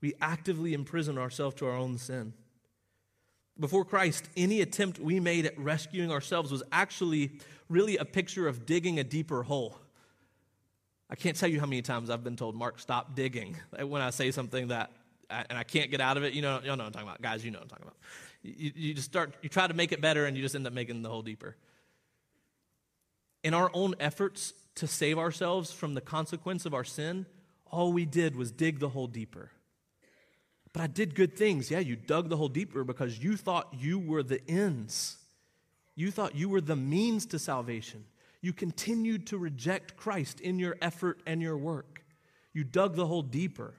we 0.00 0.14
actively 0.20 0.74
imprison 0.74 1.18
ourselves 1.18 1.56
to 1.56 1.66
our 1.66 1.76
own 1.76 1.98
sin. 1.98 2.32
Before 3.58 3.84
Christ, 3.84 4.28
any 4.36 4.60
attempt 4.60 4.98
we 4.98 5.18
made 5.18 5.46
at 5.46 5.58
rescuing 5.58 6.10
ourselves 6.10 6.52
was 6.52 6.62
actually 6.70 7.40
really 7.68 7.96
a 7.96 8.04
picture 8.04 8.46
of 8.46 8.66
digging 8.66 8.98
a 8.98 9.04
deeper 9.04 9.42
hole. 9.42 9.78
I 11.08 11.14
can't 11.14 11.36
tell 11.36 11.48
you 11.48 11.60
how 11.60 11.66
many 11.66 11.82
times 11.82 12.10
I've 12.10 12.24
been 12.24 12.36
told, 12.36 12.54
Mark, 12.54 12.78
stop 12.78 13.14
digging. 13.14 13.56
When 13.80 14.02
I 14.02 14.10
say 14.10 14.30
something 14.30 14.68
that, 14.68 14.90
and 15.30 15.56
I 15.58 15.62
can't 15.62 15.90
get 15.90 16.00
out 16.00 16.16
of 16.16 16.24
it, 16.24 16.34
you 16.34 16.42
know, 16.42 16.60
you 16.60 16.66
know 16.66 16.76
what 16.76 16.80
I'm 16.80 16.92
talking 16.92 17.08
about. 17.08 17.22
Guys, 17.22 17.44
you 17.44 17.50
know 17.50 17.58
what 17.58 17.64
I'm 17.64 17.68
talking 17.70 17.86
about. 17.86 17.96
You, 18.42 18.72
you 18.74 18.94
just 18.94 19.08
start, 19.08 19.34
you 19.40 19.48
try 19.48 19.66
to 19.66 19.74
make 19.74 19.92
it 19.92 20.00
better, 20.00 20.26
and 20.26 20.36
you 20.36 20.42
just 20.42 20.54
end 20.54 20.66
up 20.66 20.72
making 20.72 21.02
the 21.02 21.08
hole 21.08 21.22
deeper. 21.22 21.56
In 23.42 23.54
our 23.54 23.70
own 23.72 23.94
efforts 24.00 24.52
to 24.76 24.86
save 24.86 25.18
ourselves 25.18 25.72
from 25.72 25.94
the 25.94 26.00
consequence 26.00 26.66
of 26.66 26.74
our 26.74 26.84
sin, 26.84 27.26
all 27.70 27.92
we 27.92 28.04
did 28.04 28.36
was 28.36 28.52
dig 28.52 28.80
the 28.80 28.90
hole 28.90 29.06
deeper. 29.06 29.50
But 30.76 30.82
I 30.82 30.88
did 30.88 31.14
good 31.14 31.38
things. 31.38 31.70
Yeah, 31.70 31.78
you 31.78 31.96
dug 31.96 32.28
the 32.28 32.36
hole 32.36 32.50
deeper 32.50 32.84
because 32.84 33.18
you 33.18 33.38
thought 33.38 33.72
you 33.78 33.98
were 33.98 34.22
the 34.22 34.46
ends. 34.46 35.16
You 35.94 36.10
thought 36.10 36.34
you 36.34 36.50
were 36.50 36.60
the 36.60 36.76
means 36.76 37.24
to 37.26 37.38
salvation. 37.38 38.04
You 38.42 38.52
continued 38.52 39.26
to 39.28 39.38
reject 39.38 39.96
Christ 39.96 40.38
in 40.38 40.58
your 40.58 40.76
effort 40.82 41.22
and 41.26 41.40
your 41.40 41.56
work. 41.56 42.02
You 42.52 42.62
dug 42.62 42.94
the 42.94 43.06
hole 43.06 43.22
deeper. 43.22 43.72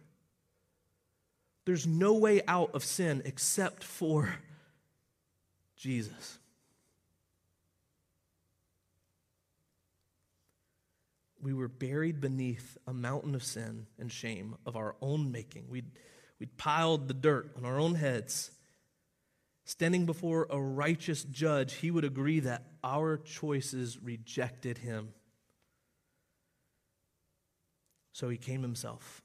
There's 1.65 1.85
no 1.85 2.13
way 2.13 2.41
out 2.47 2.73
of 2.73 2.83
sin 2.83 3.21
except 3.25 3.83
for 3.83 4.33
Jesus. 5.75 6.39
We 11.39 11.53
were 11.53 11.67
buried 11.67 12.19
beneath 12.19 12.75
a 12.87 12.93
mountain 12.93 13.35
of 13.35 13.43
sin 13.43 13.85
and 13.99 14.11
shame 14.11 14.55
of 14.65 14.75
our 14.75 14.95
own 14.99 15.31
making. 15.31 15.65
We'd 15.69 15.91
We'd 16.39 16.57
piled 16.57 17.07
the 17.07 17.13
dirt 17.13 17.51
on 17.57 17.65
our 17.65 17.79
own 17.79 17.95
heads. 17.95 18.51
Standing 19.65 20.05
before 20.05 20.47
a 20.49 20.61
righteous 20.61 21.23
judge, 21.23 21.73
he 21.73 21.91
would 21.91 22.05
agree 22.05 22.39
that 22.41 22.63
our 22.83 23.17
choices 23.17 23.97
rejected 24.01 24.77
him. 24.77 25.09
So 28.13 28.29
he 28.29 28.37
came 28.37 28.61
himself. 28.61 29.21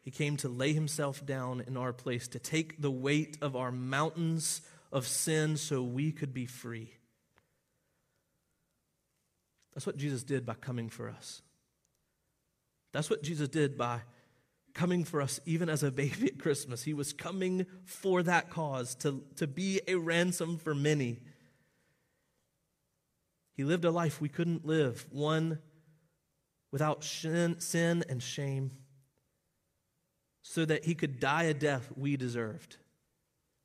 He 0.00 0.10
came 0.10 0.36
to 0.38 0.48
lay 0.48 0.72
himself 0.72 1.26
down 1.26 1.64
in 1.66 1.76
our 1.76 1.92
place, 1.92 2.28
to 2.28 2.38
take 2.38 2.80
the 2.80 2.90
weight 2.90 3.38
of 3.42 3.56
our 3.56 3.72
mountains 3.72 4.62
of 4.92 5.06
sin 5.06 5.56
so 5.56 5.82
we 5.82 6.12
could 6.12 6.32
be 6.32 6.46
free. 6.46 6.94
That's 9.74 9.86
what 9.86 9.96
Jesus 9.96 10.22
did 10.22 10.46
by 10.46 10.54
coming 10.54 10.88
for 10.88 11.10
us. 11.10 11.42
That's 12.92 13.10
what 13.10 13.22
Jesus 13.22 13.48
did 13.48 13.76
by 13.76 14.02
coming 14.76 15.04
for 15.04 15.22
us 15.22 15.40
even 15.46 15.68
as 15.68 15.82
a 15.82 15.90
baby 15.90 16.26
at 16.26 16.38
Christmas. 16.38 16.84
He 16.84 16.94
was 16.94 17.12
coming 17.12 17.66
for 17.84 18.22
that 18.22 18.50
cause, 18.50 18.94
to, 18.96 19.24
to 19.36 19.46
be 19.46 19.80
a 19.88 19.96
ransom 19.96 20.58
for 20.58 20.74
many. 20.74 21.18
He 23.54 23.64
lived 23.64 23.86
a 23.86 23.90
life 23.90 24.20
we 24.20 24.28
couldn't 24.28 24.66
live, 24.66 25.06
one 25.10 25.58
without 26.70 27.02
sin, 27.02 27.58
sin 27.58 28.04
and 28.08 28.22
shame, 28.22 28.70
so 30.42 30.64
that 30.66 30.84
he 30.84 30.94
could 30.94 31.18
die 31.18 31.44
a 31.44 31.54
death 31.54 31.90
we 31.96 32.18
deserved, 32.18 32.76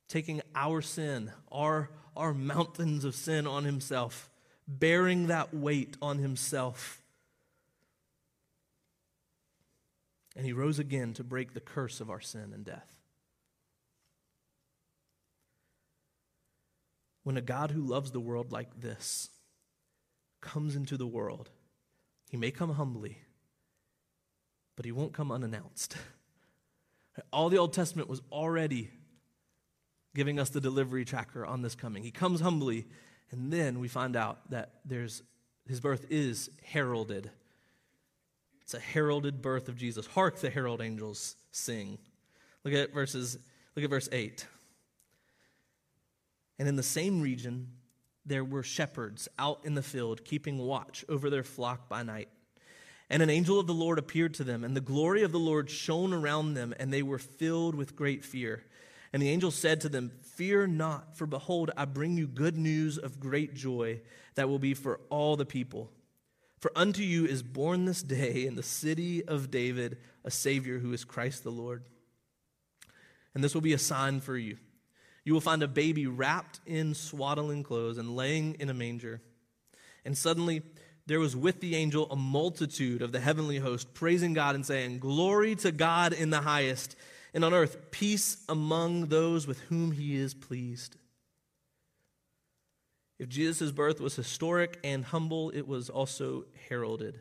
taking 0.08 0.40
our 0.54 0.80
sin, 0.80 1.30
our, 1.52 1.90
our 2.16 2.32
mountains 2.32 3.04
of 3.04 3.14
sin 3.14 3.46
on 3.46 3.64
himself, 3.64 4.30
bearing 4.66 5.26
that 5.26 5.52
weight 5.52 5.98
on 6.00 6.18
himself 6.18 7.01
And 10.36 10.46
he 10.46 10.52
rose 10.52 10.78
again 10.78 11.12
to 11.14 11.24
break 11.24 11.52
the 11.52 11.60
curse 11.60 12.00
of 12.00 12.10
our 12.10 12.20
sin 12.20 12.52
and 12.54 12.64
death. 12.64 12.94
When 17.22 17.36
a 17.36 17.42
God 17.42 17.70
who 17.70 17.82
loves 17.82 18.10
the 18.10 18.20
world 18.20 18.50
like 18.50 18.80
this 18.80 19.30
comes 20.40 20.74
into 20.74 20.96
the 20.96 21.06
world, 21.06 21.50
he 22.30 22.36
may 22.36 22.50
come 22.50 22.70
humbly, 22.70 23.18
but 24.74 24.84
he 24.84 24.92
won't 24.92 25.12
come 25.12 25.30
unannounced. 25.30 25.96
All 27.32 27.48
the 27.48 27.58
Old 27.58 27.72
Testament 27.72 28.08
was 28.08 28.22
already 28.32 28.90
giving 30.14 30.38
us 30.38 30.50
the 30.50 30.60
delivery 30.60 31.04
tracker 31.04 31.44
on 31.46 31.62
this 31.62 31.74
coming. 31.74 32.02
He 32.02 32.10
comes 32.10 32.40
humbly, 32.40 32.86
and 33.30 33.52
then 33.52 33.78
we 33.78 33.88
find 33.88 34.16
out 34.16 34.50
that 34.50 34.80
there's, 34.84 35.22
his 35.66 35.80
birth 35.80 36.06
is 36.10 36.50
heralded 36.62 37.30
it's 38.72 38.82
a 38.82 38.92
heralded 38.92 39.42
birth 39.42 39.68
of 39.68 39.76
Jesus. 39.76 40.06
Hark, 40.06 40.38
the 40.38 40.48
herald 40.48 40.80
angels 40.80 41.36
sing. 41.50 41.98
Look 42.64 42.72
at 42.72 42.94
verses, 42.94 43.36
look 43.76 43.84
at 43.84 43.90
verse 43.90 44.08
8. 44.10 44.46
And 46.58 46.66
in 46.66 46.76
the 46.76 46.82
same 46.82 47.20
region, 47.20 47.68
there 48.24 48.44
were 48.44 48.62
shepherds 48.62 49.28
out 49.38 49.60
in 49.64 49.74
the 49.74 49.82
field, 49.82 50.24
keeping 50.24 50.56
watch 50.56 51.04
over 51.06 51.28
their 51.28 51.42
flock 51.42 51.86
by 51.90 52.02
night. 52.02 52.30
And 53.10 53.22
an 53.22 53.28
angel 53.28 53.60
of 53.60 53.66
the 53.66 53.74
Lord 53.74 53.98
appeared 53.98 54.32
to 54.34 54.44
them, 54.44 54.64
and 54.64 54.74
the 54.74 54.80
glory 54.80 55.22
of 55.22 55.32
the 55.32 55.38
Lord 55.38 55.68
shone 55.68 56.14
around 56.14 56.54
them, 56.54 56.72
and 56.78 56.90
they 56.90 57.02
were 57.02 57.18
filled 57.18 57.74
with 57.74 57.94
great 57.94 58.24
fear. 58.24 58.64
And 59.12 59.20
the 59.20 59.28
angel 59.28 59.50
said 59.50 59.82
to 59.82 59.90
them, 59.90 60.12
Fear 60.22 60.68
not, 60.68 61.14
for 61.18 61.26
behold, 61.26 61.72
I 61.76 61.84
bring 61.84 62.16
you 62.16 62.26
good 62.26 62.56
news 62.56 62.96
of 62.96 63.20
great 63.20 63.52
joy 63.52 64.00
that 64.34 64.48
will 64.48 64.58
be 64.58 64.72
for 64.72 64.98
all 65.10 65.36
the 65.36 65.44
people. 65.44 65.90
For 66.62 66.70
unto 66.76 67.02
you 67.02 67.26
is 67.26 67.42
born 67.42 67.86
this 67.86 68.04
day 68.04 68.46
in 68.46 68.54
the 68.54 68.62
city 68.62 69.24
of 69.24 69.50
David 69.50 69.98
a 70.24 70.30
Savior 70.30 70.78
who 70.78 70.92
is 70.92 71.02
Christ 71.02 71.42
the 71.42 71.50
Lord. 71.50 71.82
And 73.34 73.42
this 73.42 73.52
will 73.52 73.60
be 73.60 73.72
a 73.72 73.78
sign 73.78 74.20
for 74.20 74.36
you. 74.36 74.58
You 75.24 75.32
will 75.32 75.40
find 75.40 75.64
a 75.64 75.68
baby 75.68 76.06
wrapped 76.06 76.60
in 76.64 76.94
swaddling 76.94 77.64
clothes 77.64 77.98
and 77.98 78.14
laying 78.14 78.54
in 78.60 78.70
a 78.70 78.74
manger. 78.74 79.20
And 80.04 80.16
suddenly 80.16 80.62
there 81.04 81.18
was 81.18 81.34
with 81.34 81.60
the 81.60 81.74
angel 81.74 82.06
a 82.12 82.16
multitude 82.16 83.02
of 83.02 83.10
the 83.10 83.18
heavenly 83.18 83.58
host, 83.58 83.92
praising 83.92 84.32
God 84.32 84.54
and 84.54 84.64
saying, 84.64 85.00
Glory 85.00 85.56
to 85.56 85.72
God 85.72 86.12
in 86.12 86.30
the 86.30 86.42
highest, 86.42 86.94
and 87.34 87.44
on 87.44 87.54
earth 87.54 87.90
peace 87.90 88.36
among 88.48 89.06
those 89.06 89.48
with 89.48 89.58
whom 89.62 89.90
he 89.90 90.14
is 90.14 90.32
pleased. 90.32 90.94
If 93.22 93.28
Jesus' 93.28 93.70
birth 93.70 94.00
was 94.00 94.16
historic 94.16 94.80
and 94.82 95.04
humble, 95.04 95.50
it 95.50 95.68
was 95.68 95.88
also 95.88 96.44
heralded. 96.68 97.20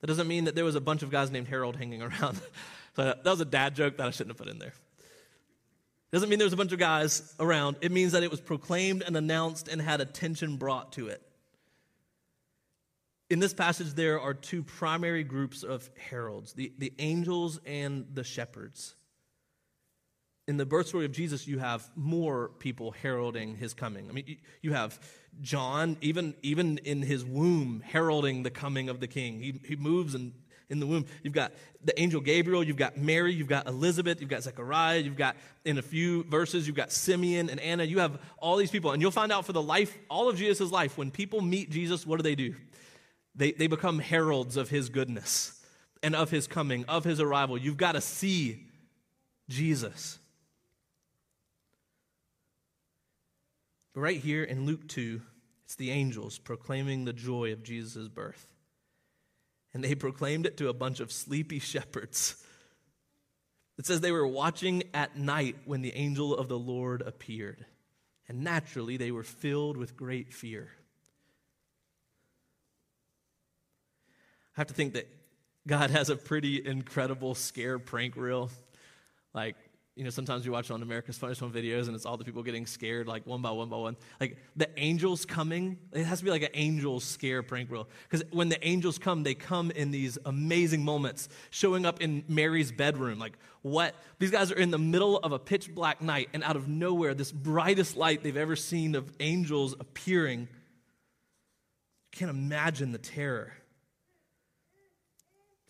That 0.00 0.06
doesn't 0.06 0.26
mean 0.26 0.44
that 0.44 0.54
there 0.54 0.64
was 0.64 0.74
a 0.74 0.80
bunch 0.80 1.02
of 1.02 1.10
guys 1.10 1.30
named 1.30 1.48
Harold 1.48 1.76
hanging 1.76 2.00
around. 2.00 2.40
so 2.96 3.04
that 3.04 3.22
was 3.22 3.42
a 3.42 3.44
dad 3.44 3.74
joke 3.74 3.98
that 3.98 4.06
I 4.06 4.10
shouldn't 4.10 4.30
have 4.30 4.38
put 4.38 4.48
in 4.48 4.58
there. 4.58 4.72
It 4.72 6.12
doesn't 6.12 6.30
mean 6.30 6.38
there 6.38 6.46
was 6.46 6.54
a 6.54 6.56
bunch 6.56 6.72
of 6.72 6.78
guys 6.78 7.34
around. 7.38 7.76
It 7.82 7.92
means 7.92 8.12
that 8.12 8.22
it 8.22 8.30
was 8.30 8.40
proclaimed 8.40 9.02
and 9.06 9.18
announced 9.18 9.68
and 9.68 9.82
had 9.82 10.00
attention 10.00 10.56
brought 10.56 10.92
to 10.92 11.08
it. 11.08 11.20
In 13.28 13.38
this 13.38 13.52
passage, 13.52 13.92
there 13.92 14.18
are 14.18 14.32
two 14.32 14.62
primary 14.62 15.24
groups 15.24 15.62
of 15.62 15.90
heralds 16.08 16.54
the, 16.54 16.72
the 16.78 16.94
angels 16.98 17.60
and 17.66 18.06
the 18.14 18.24
shepherds. 18.24 18.94
In 20.48 20.56
the 20.56 20.66
birth 20.66 20.88
story 20.88 21.04
of 21.04 21.12
Jesus, 21.12 21.46
you 21.46 21.58
have 21.58 21.88
more 21.94 22.50
people 22.58 22.90
heralding 22.90 23.56
his 23.56 23.74
coming. 23.74 24.08
I 24.08 24.12
mean, 24.12 24.38
you 24.62 24.72
have 24.72 24.98
John, 25.40 25.96
even, 26.00 26.34
even 26.42 26.78
in 26.78 27.02
his 27.02 27.24
womb, 27.24 27.82
heralding 27.84 28.42
the 28.42 28.50
coming 28.50 28.88
of 28.88 29.00
the 29.00 29.06
king. 29.06 29.40
He, 29.40 29.60
he 29.64 29.76
moves 29.76 30.14
and 30.14 30.32
in 30.70 30.78
the 30.78 30.86
womb. 30.86 31.04
You've 31.22 31.34
got 31.34 31.52
the 31.84 32.00
angel 32.00 32.20
Gabriel, 32.20 32.62
you've 32.62 32.76
got 32.76 32.96
Mary, 32.96 33.34
you've 33.34 33.48
got 33.48 33.66
Elizabeth, 33.66 34.20
you've 34.20 34.30
got 34.30 34.44
Zechariah, 34.44 34.98
you've 34.98 35.16
got, 35.16 35.36
in 35.64 35.78
a 35.78 35.82
few 35.82 36.22
verses, 36.24 36.66
you've 36.66 36.76
got 36.76 36.92
Simeon 36.92 37.50
and 37.50 37.58
Anna. 37.60 37.84
You 37.84 37.98
have 37.98 38.20
all 38.38 38.56
these 38.56 38.70
people. 38.70 38.92
And 38.92 39.02
you'll 39.02 39.10
find 39.10 39.32
out 39.32 39.44
for 39.44 39.52
the 39.52 39.60
life, 39.60 39.98
all 40.08 40.28
of 40.28 40.36
Jesus' 40.36 40.70
life, 40.70 40.96
when 40.96 41.10
people 41.10 41.40
meet 41.40 41.70
Jesus, 41.70 42.06
what 42.06 42.16
do 42.16 42.22
they 42.22 42.36
do? 42.36 42.54
They, 43.34 43.52
they 43.52 43.66
become 43.66 43.98
heralds 43.98 44.56
of 44.56 44.70
his 44.70 44.88
goodness 44.88 45.60
and 46.02 46.14
of 46.14 46.30
his 46.30 46.46
coming, 46.46 46.84
of 46.86 47.04
his 47.04 47.20
arrival. 47.20 47.58
You've 47.58 47.76
got 47.76 47.92
to 47.92 48.00
see 48.00 48.66
Jesus. 49.48 50.19
But 53.92 54.00
right 54.00 54.20
here 54.20 54.44
in 54.44 54.66
Luke 54.66 54.88
2, 54.88 55.20
it's 55.64 55.74
the 55.76 55.90
angels 55.90 56.38
proclaiming 56.38 57.04
the 57.04 57.12
joy 57.12 57.52
of 57.52 57.62
Jesus' 57.62 58.08
birth. 58.08 58.46
And 59.72 59.84
they 59.84 59.94
proclaimed 59.94 60.46
it 60.46 60.56
to 60.58 60.68
a 60.68 60.74
bunch 60.74 61.00
of 61.00 61.12
sleepy 61.12 61.58
shepherds. 61.58 62.36
It 63.78 63.86
says 63.86 64.00
they 64.00 64.12
were 64.12 64.26
watching 64.26 64.82
at 64.92 65.16
night 65.16 65.56
when 65.64 65.80
the 65.80 65.94
angel 65.94 66.36
of 66.36 66.48
the 66.48 66.58
Lord 66.58 67.02
appeared. 67.02 67.64
And 68.28 68.44
naturally, 68.44 68.96
they 68.96 69.10
were 69.10 69.22
filled 69.22 69.76
with 69.76 69.96
great 69.96 70.32
fear. 70.32 70.68
I 74.56 74.60
have 74.60 74.66
to 74.66 74.74
think 74.74 74.94
that 74.94 75.08
God 75.66 75.90
has 75.90 76.10
a 76.10 76.16
pretty 76.16 76.64
incredible 76.64 77.34
scare 77.34 77.78
prank 77.78 78.16
reel. 78.16 78.50
Like, 79.32 79.56
you 80.00 80.04
know, 80.04 80.08
sometimes 80.08 80.46
you 80.46 80.52
watch 80.52 80.70
on 80.70 80.80
America's 80.80 81.18
Funniest 81.18 81.42
Home 81.42 81.52
Videos 81.52 81.86
and 81.86 81.94
it's 81.94 82.06
all 82.06 82.16
the 82.16 82.24
people 82.24 82.42
getting 82.42 82.64
scared, 82.64 83.06
like 83.06 83.26
one 83.26 83.42
by 83.42 83.50
one 83.50 83.68
by 83.68 83.76
one. 83.76 83.98
Like 84.18 84.38
the 84.56 84.66
angels 84.78 85.26
coming, 85.26 85.76
it 85.92 86.04
has 86.04 86.20
to 86.20 86.24
be 86.24 86.30
like 86.30 86.40
an 86.40 86.48
angel 86.54 87.00
scare 87.00 87.42
prank 87.42 87.70
reel. 87.70 87.86
Because 88.08 88.24
when 88.32 88.48
the 88.48 88.66
angels 88.66 88.96
come, 88.96 89.24
they 89.24 89.34
come 89.34 89.70
in 89.70 89.90
these 89.90 90.16
amazing 90.24 90.86
moments, 90.86 91.28
showing 91.50 91.84
up 91.84 92.00
in 92.00 92.24
Mary's 92.28 92.72
bedroom. 92.72 93.18
Like, 93.18 93.36
what? 93.60 93.94
These 94.18 94.30
guys 94.30 94.50
are 94.50 94.56
in 94.56 94.70
the 94.70 94.78
middle 94.78 95.18
of 95.18 95.32
a 95.32 95.38
pitch 95.38 95.74
black 95.74 96.00
night, 96.00 96.30
and 96.32 96.42
out 96.44 96.56
of 96.56 96.66
nowhere, 96.66 97.12
this 97.12 97.30
brightest 97.30 97.94
light 97.94 98.22
they've 98.22 98.38
ever 98.38 98.56
seen 98.56 98.94
of 98.94 99.12
angels 99.20 99.74
appearing. 99.78 100.40
You 100.40 100.48
can't 102.12 102.30
imagine 102.30 102.92
the 102.92 102.98
terror. 102.98 103.52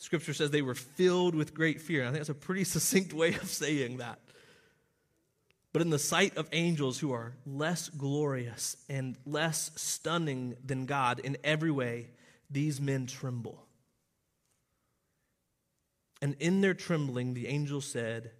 Scripture 0.00 0.32
says 0.32 0.50
they 0.50 0.62
were 0.62 0.74
filled 0.74 1.34
with 1.34 1.52
great 1.52 1.78
fear. 1.78 2.00
And 2.00 2.08
I 2.08 2.12
think 2.12 2.20
that's 2.20 2.30
a 2.30 2.34
pretty 2.34 2.64
succinct 2.76 3.12
way 3.12 3.34
of 3.34 3.44
saying 3.44 3.98
that. 3.98 4.18
But 5.72 5.82
in 5.82 5.90
the 5.90 5.98
sight 5.98 6.36
of 6.36 6.48
angels 6.52 6.98
who 6.98 7.12
are 7.12 7.34
less 7.46 7.90
glorious 7.90 8.78
and 8.88 9.16
less 9.24 9.70
stunning 9.76 10.56
than 10.64 10.86
God 10.86 11.20
in 11.20 11.36
every 11.44 11.70
way, 11.70 12.08
these 12.50 12.80
men 12.80 13.06
tremble. 13.06 13.62
And 16.22 16.34
in 16.40 16.62
their 16.62 16.74
trembling, 16.74 17.34
the 17.34 17.46
angel 17.46 17.80
said, 17.80 18.32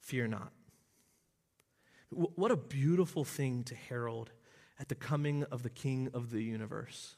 Fear 0.00 0.28
not. 0.28 0.52
What 2.10 2.52
a 2.52 2.56
beautiful 2.56 3.24
thing 3.24 3.64
to 3.64 3.74
herald 3.74 4.30
at 4.78 4.88
the 4.88 4.94
coming 4.94 5.42
of 5.44 5.62
the 5.62 5.70
King 5.70 6.10
of 6.14 6.30
the 6.30 6.42
universe. 6.42 7.16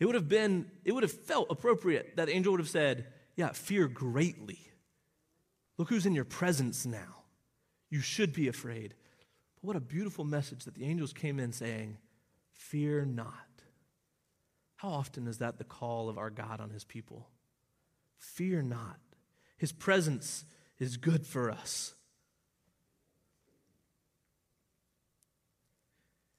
It 0.00 0.06
would 0.06 0.14
have 0.14 0.28
been, 0.28 0.70
it 0.84 0.92
would 0.92 1.02
have 1.02 1.12
felt 1.12 1.48
appropriate 1.50 2.16
that 2.16 2.28
angel 2.28 2.52
would 2.52 2.60
have 2.60 2.68
said, 2.68 3.06
Yeah, 3.36 3.52
fear 3.52 3.88
greatly. 3.88 4.58
Look 5.78 5.88
who's 5.88 6.06
in 6.06 6.14
your 6.14 6.24
presence 6.24 6.86
now. 6.86 7.24
You 7.90 8.00
should 8.00 8.32
be 8.32 8.48
afraid. 8.48 8.94
But 9.56 9.64
what 9.64 9.76
a 9.76 9.80
beautiful 9.80 10.24
message 10.24 10.64
that 10.64 10.74
the 10.74 10.84
angels 10.84 11.12
came 11.12 11.38
in 11.38 11.52
saying, 11.52 11.98
Fear 12.52 13.06
not. 13.06 13.32
How 14.76 14.88
often 14.90 15.26
is 15.26 15.38
that 15.38 15.58
the 15.58 15.64
call 15.64 16.08
of 16.08 16.18
our 16.18 16.30
God 16.30 16.60
on 16.60 16.70
his 16.70 16.84
people? 16.84 17.28
Fear 18.18 18.62
not. 18.62 18.98
His 19.56 19.72
presence 19.72 20.44
is 20.78 20.96
good 20.96 21.26
for 21.26 21.50
us. 21.50 21.94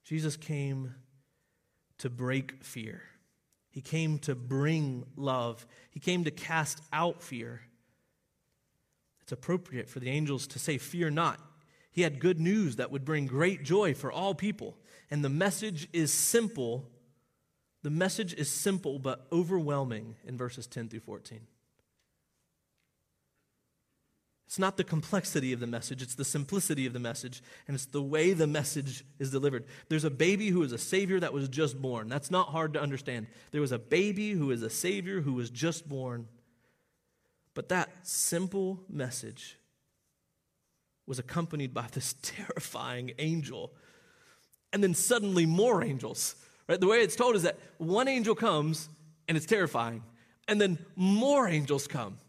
Jesus 0.04 0.38
came 0.38 0.94
to 1.98 2.10
break 2.10 2.63
fear. 2.63 3.02
He 3.76 3.82
came 3.82 4.20
to 4.20 4.36
bring 4.36 5.04
love. 5.18 5.68
He 5.92 6.00
came 6.00 6.24
to 6.24 6.32
cast 6.32 6.82
out 6.94 7.22
fear. 7.22 7.60
It's 9.22 9.34
appropriate 9.34 9.90
for 9.90 10.00
the 10.00 10.10
angels 10.10 10.48
to 10.48 10.60
say, 10.60 10.78
Fear 10.78 11.10
not. 11.10 11.42
He 11.92 12.04
had 12.04 12.22
good 12.22 12.40
news 12.40 12.78
that 12.78 12.90
would 12.90 13.04
bring 13.04 13.26
great 13.26 13.64
joy 13.64 13.94
for 13.94 14.14
all 14.14 14.34
people. 14.34 14.78
And 15.12 15.26
the 15.26 15.30
message 15.30 15.90
is 15.92 16.14
simple. 16.14 16.90
The 17.84 17.90
message 17.90 18.34
is 18.34 18.50
simple 18.50 18.98
but 18.98 19.28
overwhelming 19.30 20.16
in 20.26 20.38
verses 20.38 20.68
10 20.68 20.88
through 20.88 21.02
14. 21.02 21.42
It's 24.46 24.60
not 24.60 24.78
the 24.78 24.84
complexity 24.84 25.54
of 25.54 25.60
the 25.60 25.68
message, 25.68 26.02
it's 26.02 26.16
the 26.16 26.26
simplicity 26.26 26.86
of 26.86 26.94
the 26.94 27.00
message, 27.00 27.42
and 27.68 27.74
it's 27.74 27.88
the 27.88 28.02
way 28.02 28.34
the 28.34 28.46
message 28.46 29.04
is 29.18 29.32
delivered. 29.32 29.66
There's 29.90 30.04
a 30.04 30.12
baby 30.12 30.50
who 30.50 30.62
is 30.62 30.72
a 30.72 30.78
Savior 30.78 31.20
that 31.20 31.34
was 31.34 31.50
just 31.50 31.82
born. 31.82 32.10
That's 32.10 32.30
not 32.30 32.50
hard 32.50 32.74
to 32.74 32.82
understand. 32.82 33.28
There 33.52 33.62
was 33.62 33.72
a 33.72 33.80
baby 33.80 34.32
who 34.32 34.52
is 34.52 34.62
a 34.62 34.70
Savior 34.70 35.22
who 35.22 35.34
was 35.34 35.50
just 35.50 35.90
born. 35.90 36.28
But 37.56 37.70
that 37.70 37.90
simple 38.04 38.84
message 38.88 39.58
was 41.08 41.18
accompanied 41.18 41.74
by 41.74 41.88
this 41.92 42.14
terrifying 42.22 43.14
angel, 43.18 43.74
and 44.72 44.84
then 44.84 44.94
suddenly 44.94 45.48
more 45.48 45.84
angels. 45.84 46.36
Right? 46.70 46.80
The 46.80 46.88
way 46.88 47.00
it's 47.00 47.16
told 47.16 47.36
is 47.36 47.44
that 47.44 47.58
one 47.80 48.08
angel 48.08 48.36
comes 48.36 48.90
and 49.28 49.38
it's 49.38 49.46
terrifying, 49.48 50.04
and 50.48 50.62
then 50.62 50.78
more 50.96 51.48
angels 51.48 51.88
come 51.88 52.20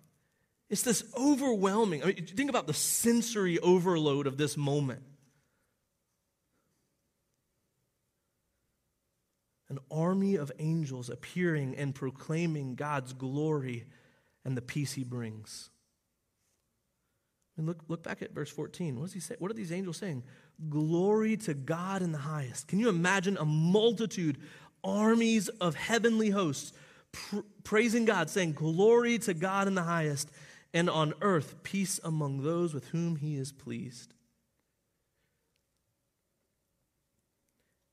it's 0.69 0.83
this 0.83 1.05
overwhelming. 1.17 2.03
I 2.03 2.07
mean, 2.07 2.27
think 2.27 2.51
about 2.51 2.67
the 2.67 2.75
sensory 2.75 3.59
overload 3.59 4.27
of 4.27 4.37
this 4.37 4.57
moment. 4.57 5.03
An 9.69 9.79
army 9.91 10.37
of 10.37 10.53
angels 10.59 11.11
appearing 11.11 11.77
and 11.77 11.95
proclaiming 11.95 12.75
God's 12.75 13.13
glory 13.13 13.87
and 14.45 14.57
the 14.57 14.63
peace 14.63 14.93
he 14.93 15.05
brings. 15.05 15.71
And 17.57 17.67
look, 17.67 17.79
look 17.89 18.03
back 18.03 18.23
at 18.23 18.33
verse 18.33 18.51
14. 18.51 18.97
What 18.97 19.07
does 19.07 19.15
he 19.15 19.21
say? 19.21 19.35
What 19.39 19.51
are 19.51 19.55
these 19.55 19.73
angels 19.73 19.97
saying? 19.97 20.25
Glory 20.69 21.37
to 21.39 21.55
God 21.55 22.03
in 22.03 22.13
the 22.13 22.19
highest. 22.19 22.69
Can 22.69 22.79
you 22.79 22.89
imagine 22.89 23.37
a 23.39 23.45
multitude, 23.45 24.39
armies 24.85 25.49
of 25.49 25.75
heavenly 25.75 26.31
hosts 26.31 26.73
pr- 27.13 27.41
praising 27.65 28.05
God, 28.05 28.31
saying, 28.31 28.53
Glory 28.53 29.19
to 29.19 29.35
God 29.35 29.69
in 29.69 29.75
the 29.75 29.83
highest, 29.83 30.31
and 30.77 30.91
on 30.91 31.15
earth 31.23 31.63
peace 31.63 31.99
among 32.05 32.43
those 32.43 32.75
with 32.75 32.89
whom 32.89 33.17
he 33.17 33.37
is 33.37 33.51
pleased. 33.51 34.13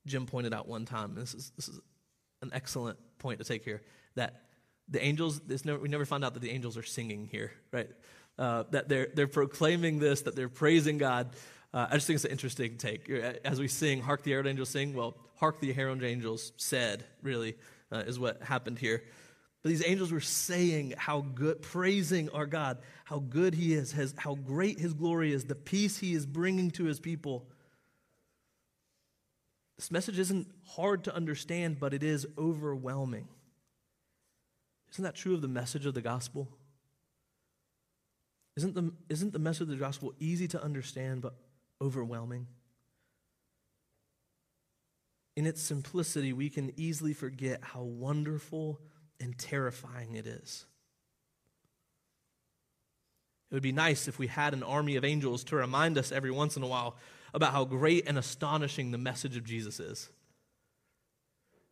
Jim 0.06 0.26
pointed 0.26 0.54
out 0.54 0.68
one 0.68 0.84
time, 0.86 1.16
this 1.16 1.34
is, 1.34 1.54
this 1.56 1.70
is 1.70 1.80
an 2.42 2.52
excellent 2.52 3.00
point 3.20 3.40
to 3.40 3.46
take 3.46 3.64
here, 3.64 3.82
that 4.16 4.42
the 4.90 5.02
angels, 5.02 5.40
never, 5.64 5.80
we 5.80 5.88
never 5.88 6.06
found 6.06 6.26
out 6.26 6.34
that 6.34 6.42
the 6.42 6.52
angels 6.52 6.78
are 6.78 6.84
singing 6.84 7.30
here, 7.32 7.54
right? 7.72 7.90
Uh, 8.38 8.64
that 8.72 8.90
they're, 8.90 9.08
they're 9.16 9.28
proclaiming 9.28 10.00
this, 10.00 10.24
that 10.24 10.36
they're 10.36 10.50
praising 10.50 10.98
God. 10.98 11.30
Uh, 11.74 11.88
I 11.90 11.94
just 11.94 12.06
think 12.06 12.16
it's 12.16 12.26
an 12.26 12.32
interesting 12.32 12.76
take. 12.76 13.10
As 13.46 13.62
we 13.62 13.70
sing, 13.70 14.02
Hark 14.02 14.24
the 14.24 14.32
Herald 14.32 14.48
Angels 14.48 14.68
Sing, 14.68 14.94
well, 14.94 15.16
Hark 15.38 15.62
the 15.62 15.72
Herald 15.72 16.04
Angels 16.04 16.52
said, 16.58 17.06
really, 17.22 17.56
uh, 17.94 18.00
is 18.00 18.20
what 18.20 18.44
happened 18.44 18.78
here. 18.78 19.04
But 19.64 19.70
these 19.70 19.88
angels 19.88 20.12
were 20.12 20.20
saying 20.20 20.94
how 20.98 21.22
good, 21.22 21.62
praising 21.62 22.30
our 22.30 22.46
God, 22.46 22.80
how 23.06 23.20
good 23.20 23.54
He 23.54 23.74
is, 23.74 23.94
his, 23.94 24.14
how 24.18 24.36
great 24.36 24.78
His 24.78 24.94
glory 24.94 25.32
is, 25.32 25.46
the 25.46 25.56
peace 25.56 25.98
He 25.98 26.14
is 26.14 26.26
bringing 26.26 26.70
to 26.72 26.84
His 26.84 27.00
people. 27.00 27.48
This 29.78 29.90
message 29.90 30.20
isn't 30.20 30.48
hard 30.68 31.06
to 31.06 31.16
understand, 31.16 31.80
but 31.80 31.94
it 31.94 32.04
is 32.04 32.28
overwhelming. 32.38 33.30
Isn't 34.92 35.06
that 35.06 35.16
true 35.16 35.34
of 35.34 35.42
the 35.42 35.48
message 35.48 35.86
of 35.86 35.94
the 35.94 36.02
gospel? 36.02 36.50
Isn't 38.58 38.76
the, 38.76 38.92
isn't 39.10 39.34
the 39.34 39.40
message 39.40 39.62
of 39.62 39.68
the 39.70 39.76
gospel 39.78 40.14
easy 40.20 40.48
to 40.50 40.62
understand, 40.62 41.22
but 41.22 41.36
overwhelming? 41.82 42.48
In 45.36 45.48
its 45.48 45.62
simplicity, 45.62 46.34
we 46.34 46.50
can 46.50 46.72
easily 46.78 47.14
forget 47.14 47.60
how 47.64 47.82
wonderful 47.82 48.80
and 49.24 49.38
terrifying 49.38 50.16
it 50.16 50.28
is. 50.28 50.66
It 53.50 53.54
would 53.54 53.64
be 53.64 53.72
nice 53.72 54.08
if 54.08 54.20
we 54.20 54.28
had 54.28 54.54
an 54.54 54.64
army 54.64 54.98
of 54.98 55.06
angels 55.06 55.46
to 55.46 55.56
remind 55.56 55.98
us 55.98 56.12
every 56.12 56.32
once 56.32 56.58
in 56.58 56.64
a 56.64 56.68
while 56.68 56.98
about 57.34 57.54
how 57.54 57.64
great 57.64 58.08
and 58.08 58.18
astonishing 58.18 58.92
the 58.92 58.98
message 58.98 59.38
of 59.38 59.46
Jesus 59.46 59.80
is. 59.80 60.10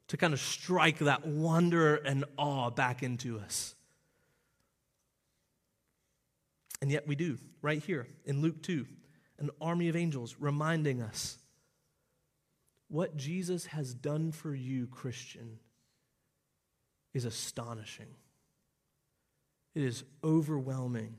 To 0.07 0.17
kind 0.17 0.33
of 0.33 0.39
strike 0.39 0.99
that 0.99 1.27
wonder 1.27 1.95
and 1.95 2.23
awe 2.37 2.69
back 2.69 3.03
into 3.03 3.39
us. 3.39 3.75
And 6.81 6.89
yet 6.89 7.05
we 7.05 7.15
do, 7.15 7.37
right 7.61 7.83
here 7.83 8.07
in 8.25 8.41
Luke 8.41 8.61
2, 8.63 8.85
an 9.39 9.49
army 9.59 9.89
of 9.89 9.95
angels 9.95 10.35
reminding 10.39 11.01
us 11.01 11.37
what 12.87 13.17
Jesus 13.17 13.65
has 13.67 13.93
done 13.93 14.31
for 14.31 14.53
you, 14.53 14.87
Christian, 14.87 15.59
is 17.13 17.25
astonishing. 17.25 18.07
It 19.75 19.83
is 19.83 20.03
overwhelming. 20.23 21.17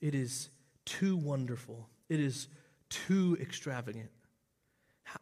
It 0.00 0.14
is 0.14 0.50
too 0.84 1.16
wonderful. 1.16 1.88
It 2.08 2.20
is 2.20 2.48
too 2.88 3.36
extravagant. 3.40 4.10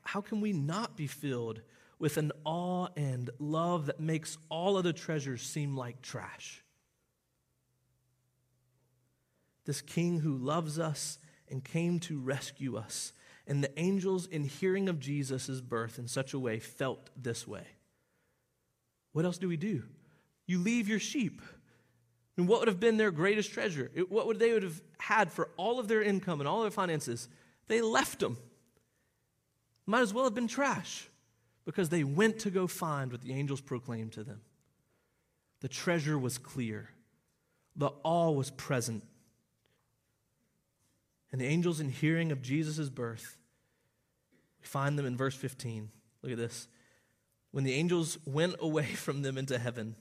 How 0.05 0.21
can 0.21 0.41
we 0.41 0.53
not 0.53 0.97
be 0.97 1.07
filled 1.07 1.63
with 1.99 2.17
an 2.17 2.33
awe 2.45 2.89
and 2.97 3.31
love 3.39 3.87
that 3.87 4.01
makes 4.01 4.39
all 4.49 4.77
other 4.77 4.93
treasures 4.93 5.43
seem 5.43 5.77
like 5.77 6.03
trash? 6.03 6.63
This 9.65 9.81
king 9.83 10.21
who 10.21 10.37
loves 10.37 10.79
us 10.79 11.19
and 11.51 11.65
came 11.65 11.99
to 12.01 12.19
rescue 12.19 12.77
us. 12.77 13.13
And 13.49 13.65
the 13.65 13.77
angels, 13.81 14.27
in 14.27 14.45
hearing 14.45 14.91
of 14.91 15.01
Jesus' 15.01 15.63
birth 15.63 15.99
in 15.99 16.07
such 16.07 16.35
a 16.35 16.39
way, 16.39 16.61
felt 16.61 17.09
this 17.17 17.49
way. 17.49 17.67
What 19.13 19.25
else 19.25 19.39
do 19.39 19.49
we 19.49 19.57
do? 19.57 19.83
You 20.47 20.59
leave 20.59 20.87
your 20.87 20.99
sheep. 20.99 21.41
And 22.37 22.47
what 22.47 22.61
would 22.61 22.69
have 22.69 22.79
been 22.79 22.99
their 22.99 23.11
greatest 23.11 23.53
treasure? 23.53 23.91
What 24.11 24.27
would 24.27 24.39
they 24.39 24.53
would 24.53 24.63
have 24.63 24.83
had 24.99 25.33
for 25.33 25.49
all 25.57 25.81
of 25.81 25.89
their 25.89 26.03
income 26.03 26.41
and 26.41 26.49
all 26.49 26.61
their 26.61 26.71
finances? 26.71 27.27
They 27.69 27.81
left 27.81 28.21
them. 28.21 28.37
Might 29.87 30.03
as 30.03 30.13
well 30.13 30.25
have 30.25 30.35
been 30.35 30.47
trash 30.47 31.09
because 31.65 31.89
they 31.89 32.05
went 32.05 32.39
to 32.41 32.51
go 32.51 32.67
find 32.67 33.11
what 33.11 33.23
the 33.23 33.33
angels 33.33 33.63
proclaimed 33.63 34.13
to 34.13 34.25
them. 34.25 34.43
The 35.61 35.69
treasure 35.69 36.19
was 36.19 36.37
clear, 36.37 36.91
the 37.75 37.91
awe 38.05 38.31
was 38.31 38.51
present. 38.51 39.03
And 41.33 41.41
the 41.41 41.47
angels, 41.47 41.81
in 41.81 41.89
hearing 41.89 42.31
of 42.31 42.41
Jesus' 42.41 42.89
birth, 42.89 43.38
we 44.61 44.67
find 44.67 44.99
them 44.99 45.07
in 45.07 45.17
verse 45.17 45.35
15. 45.35 45.91
Look 46.23 46.33
at 46.33 46.39
this. 46.39 46.69
When 47.51 47.65
the 47.65 47.75
angels 47.75 48.19
went 48.25 48.57
away 48.61 48.85
from 48.95 49.23
them 49.23 49.39
into 49.39 49.59
heaven, 49.59 49.97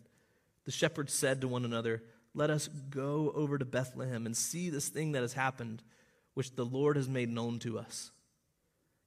the 0.65 0.71
shepherds 0.71 1.13
said 1.13 1.41
to 1.41 1.47
one 1.47 1.65
another, 1.65 2.03
Let 2.33 2.49
us 2.49 2.67
go 2.67 3.31
over 3.35 3.57
to 3.57 3.65
Bethlehem 3.65 4.25
and 4.25 4.35
see 4.35 4.69
this 4.69 4.89
thing 4.89 5.13
that 5.13 5.21
has 5.21 5.33
happened, 5.33 5.81
which 6.33 6.55
the 6.55 6.65
Lord 6.65 6.97
has 6.97 7.07
made 7.07 7.29
known 7.29 7.59
to 7.59 7.79
us. 7.79 8.11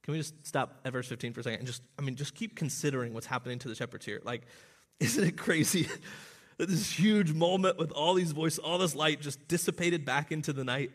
Can 0.03 0.13
we 0.13 0.17
just 0.17 0.45
stop 0.47 0.79
at 0.83 0.93
verse 0.93 1.07
15 1.07 1.33
for 1.33 1.41
a 1.41 1.43
second 1.43 1.59
and 1.59 1.67
just, 1.67 1.83
I 1.99 2.01
mean, 2.01 2.15
just 2.15 2.33
keep 2.33 2.55
considering 2.55 3.13
what's 3.13 3.27
happening 3.27 3.59
to 3.59 3.67
the 3.67 3.75
shepherds 3.75 4.05
here? 4.05 4.21
Like, 4.23 4.43
isn't 4.99 5.23
it 5.23 5.37
crazy 5.37 5.87
that 6.57 6.69
this 6.69 6.91
huge 6.91 7.33
moment 7.33 7.77
with 7.77 7.91
all 7.91 8.15
these 8.15 8.31
voices, 8.31 8.59
all 8.59 8.77
this 8.79 8.95
light 8.95 9.21
just 9.21 9.47
dissipated 9.47 10.05
back 10.05 10.31
into 10.31 10.53
the 10.53 10.63
night? 10.63 10.91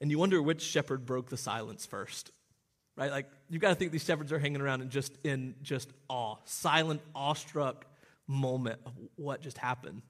And 0.00 0.10
you 0.10 0.18
wonder 0.18 0.42
which 0.42 0.62
shepherd 0.62 1.06
broke 1.06 1.28
the 1.28 1.36
silence 1.36 1.86
first, 1.86 2.32
right? 2.96 3.10
Like, 3.10 3.30
you've 3.48 3.62
got 3.62 3.70
to 3.70 3.74
think 3.74 3.92
these 3.92 4.04
shepherds 4.04 4.32
are 4.32 4.38
hanging 4.38 4.60
around 4.60 4.82
in 4.82 4.90
just, 4.90 5.16
in 5.24 5.54
just 5.62 5.90
awe, 6.08 6.36
silent, 6.44 7.00
awestruck 7.14 7.86
moment 8.26 8.80
of 8.86 8.92
what 9.16 9.40
just 9.40 9.58
happened. 9.58 10.02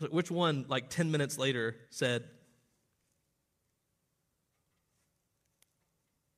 Like, 0.00 0.12
which 0.12 0.30
one, 0.30 0.64
like 0.68 0.88
10 0.88 1.10
minutes 1.10 1.38
later, 1.38 1.76
said, 1.90 2.24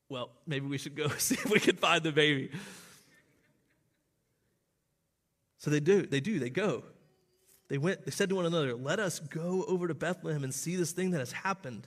well, 0.08 0.30
maybe 0.46 0.66
we 0.66 0.76
should 0.78 0.96
go 0.96 1.08
see 1.18 1.36
if 1.36 1.50
we 1.50 1.60
can 1.60 1.76
find 1.76 2.02
the 2.02 2.12
baby. 2.12 2.50
So 5.58 5.70
they 5.70 5.80
do, 5.80 6.06
they 6.06 6.20
do, 6.20 6.38
they 6.38 6.50
go. 6.50 6.84
They 7.68 7.78
went, 7.78 8.04
they 8.04 8.10
said 8.10 8.28
to 8.30 8.34
one 8.34 8.46
another, 8.46 8.74
Let 8.74 8.98
us 8.98 9.20
go 9.20 9.64
over 9.68 9.86
to 9.86 9.94
Bethlehem 9.94 10.42
and 10.42 10.52
see 10.52 10.74
this 10.74 10.90
thing 10.90 11.12
that 11.12 11.18
has 11.18 11.32
happened, 11.32 11.86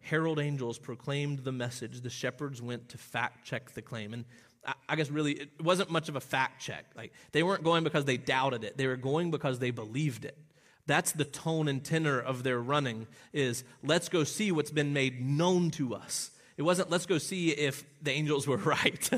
herald 0.00 0.38
angels 0.38 0.78
proclaimed 0.78 1.40
the 1.40 1.52
message, 1.52 2.00
the 2.00 2.10
shepherds 2.10 2.62
went 2.62 2.88
to 2.90 2.98
fact 2.98 3.46
check 3.46 3.70
the 3.72 3.82
claim. 3.82 4.14
And 4.14 4.24
I 4.88 4.96
guess 4.96 5.10
really, 5.10 5.32
it 5.32 5.62
wasn't 5.62 5.90
much 5.90 6.08
of 6.08 6.16
a 6.16 6.20
fact 6.20 6.60
check. 6.60 6.84
Like, 6.96 7.12
they 7.32 7.42
weren't 7.42 7.64
going 7.64 7.84
because 7.84 8.04
they 8.04 8.16
doubted 8.16 8.64
it, 8.64 8.76
they 8.76 8.86
were 8.86 8.96
going 8.96 9.30
because 9.30 9.58
they 9.58 9.70
believed 9.70 10.24
it. 10.24 10.36
That's 10.86 11.12
the 11.12 11.26
tone 11.26 11.68
and 11.68 11.84
tenor 11.84 12.18
of 12.18 12.42
their 12.42 12.58
running 12.58 13.06
is 13.34 13.62
let's 13.84 14.08
go 14.08 14.24
see 14.24 14.50
what's 14.50 14.70
been 14.70 14.94
made 14.94 15.20
known 15.20 15.70
to 15.72 15.94
us. 15.94 16.30
It 16.56 16.62
wasn't 16.62 16.90
let's 16.90 17.04
go 17.04 17.18
see 17.18 17.50
if 17.50 17.84
the 18.02 18.10
angels 18.10 18.46
were 18.46 18.56
right. 18.56 19.10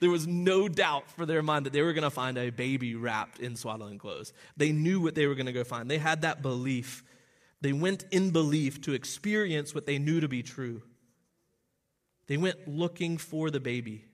there 0.00 0.10
was 0.10 0.26
no 0.26 0.68
doubt 0.68 1.08
for 1.10 1.26
their 1.26 1.42
mind 1.42 1.66
that 1.66 1.74
they 1.74 1.82
were 1.82 1.92
going 1.92 2.02
to 2.02 2.10
find 2.10 2.38
a 2.38 2.50
baby 2.50 2.94
wrapped 2.94 3.40
in 3.40 3.56
swaddling 3.56 3.98
clothes. 3.98 4.32
They 4.56 4.72
knew 4.72 5.00
what 5.00 5.14
they 5.14 5.26
were 5.26 5.34
going 5.34 5.46
to 5.46 5.52
go 5.52 5.64
find. 5.64 5.90
They 5.90 5.98
had 5.98 6.22
that 6.22 6.40
belief. 6.40 7.04
They 7.60 7.72
went 7.72 8.04
in 8.10 8.30
belief 8.30 8.80
to 8.82 8.92
experience 8.92 9.74
what 9.74 9.86
they 9.86 9.98
knew 9.98 10.20
to 10.20 10.28
be 10.28 10.42
true. 10.42 10.82
They 12.26 12.36
went 12.36 12.68
looking 12.68 13.18
for 13.18 13.50
the 13.50 13.60
baby. 13.60 14.04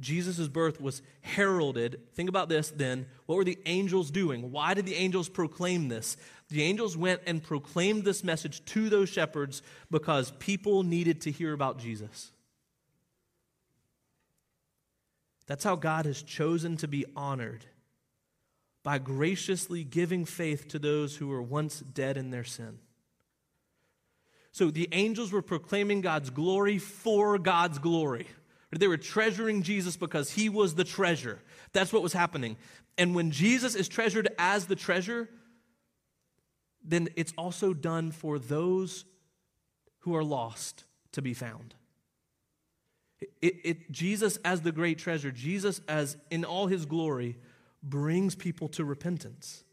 Jesus' 0.00 0.48
birth 0.48 0.80
was 0.80 1.02
heralded. 1.20 2.00
Think 2.14 2.28
about 2.28 2.48
this 2.48 2.70
then. 2.70 3.06
What 3.26 3.36
were 3.36 3.44
the 3.44 3.58
angels 3.66 4.10
doing? 4.10 4.52
Why 4.52 4.74
did 4.74 4.86
the 4.86 4.94
angels 4.94 5.28
proclaim 5.28 5.88
this? 5.88 6.16
The 6.48 6.62
angels 6.62 6.96
went 6.96 7.22
and 7.26 7.42
proclaimed 7.42 8.04
this 8.04 8.24
message 8.24 8.64
to 8.66 8.88
those 8.88 9.08
shepherds 9.08 9.60
because 9.90 10.30
people 10.38 10.82
needed 10.82 11.20
to 11.22 11.30
hear 11.30 11.52
about 11.52 11.78
Jesus. 11.78 12.30
That's 15.46 15.64
how 15.64 15.76
God 15.76 16.06
has 16.06 16.22
chosen 16.22 16.76
to 16.78 16.88
be 16.88 17.04
honored 17.16 17.64
by 18.88 18.96
graciously 18.96 19.84
giving 19.84 20.24
faith 20.24 20.66
to 20.66 20.78
those 20.78 21.14
who 21.16 21.28
were 21.28 21.42
once 21.42 21.80
dead 21.80 22.16
in 22.16 22.30
their 22.30 22.42
sin. 22.42 22.78
So 24.50 24.70
the 24.70 24.88
angels 24.92 25.30
were 25.30 25.42
proclaiming 25.42 26.00
God's 26.00 26.30
glory 26.30 26.78
for 26.78 27.36
God's 27.36 27.78
glory. 27.78 28.26
They 28.70 28.88
were 28.88 28.96
treasuring 28.96 29.60
Jesus 29.60 29.98
because 29.98 30.30
he 30.30 30.48
was 30.48 30.74
the 30.74 30.84
treasure. 30.84 31.38
That's 31.74 31.92
what 31.92 32.02
was 32.02 32.14
happening. 32.14 32.56
And 32.96 33.14
when 33.14 33.30
Jesus 33.30 33.74
is 33.74 33.88
treasured 33.88 34.28
as 34.38 34.64
the 34.64 34.74
treasure, 34.74 35.28
then 36.82 37.10
it's 37.14 37.34
also 37.36 37.74
done 37.74 38.10
for 38.10 38.38
those 38.38 39.04
who 39.98 40.16
are 40.16 40.24
lost 40.24 40.84
to 41.12 41.20
be 41.20 41.34
found. 41.34 41.74
It, 43.42 43.54
it, 43.64 43.92
Jesus 43.92 44.38
as 44.46 44.62
the 44.62 44.72
great 44.72 44.96
treasure, 44.96 45.30
Jesus 45.30 45.82
as 45.88 46.16
in 46.30 46.46
all 46.46 46.68
his 46.68 46.86
glory, 46.86 47.36
brings 47.82 48.34
people 48.34 48.68
to 48.68 48.84
repentance. 48.84 49.64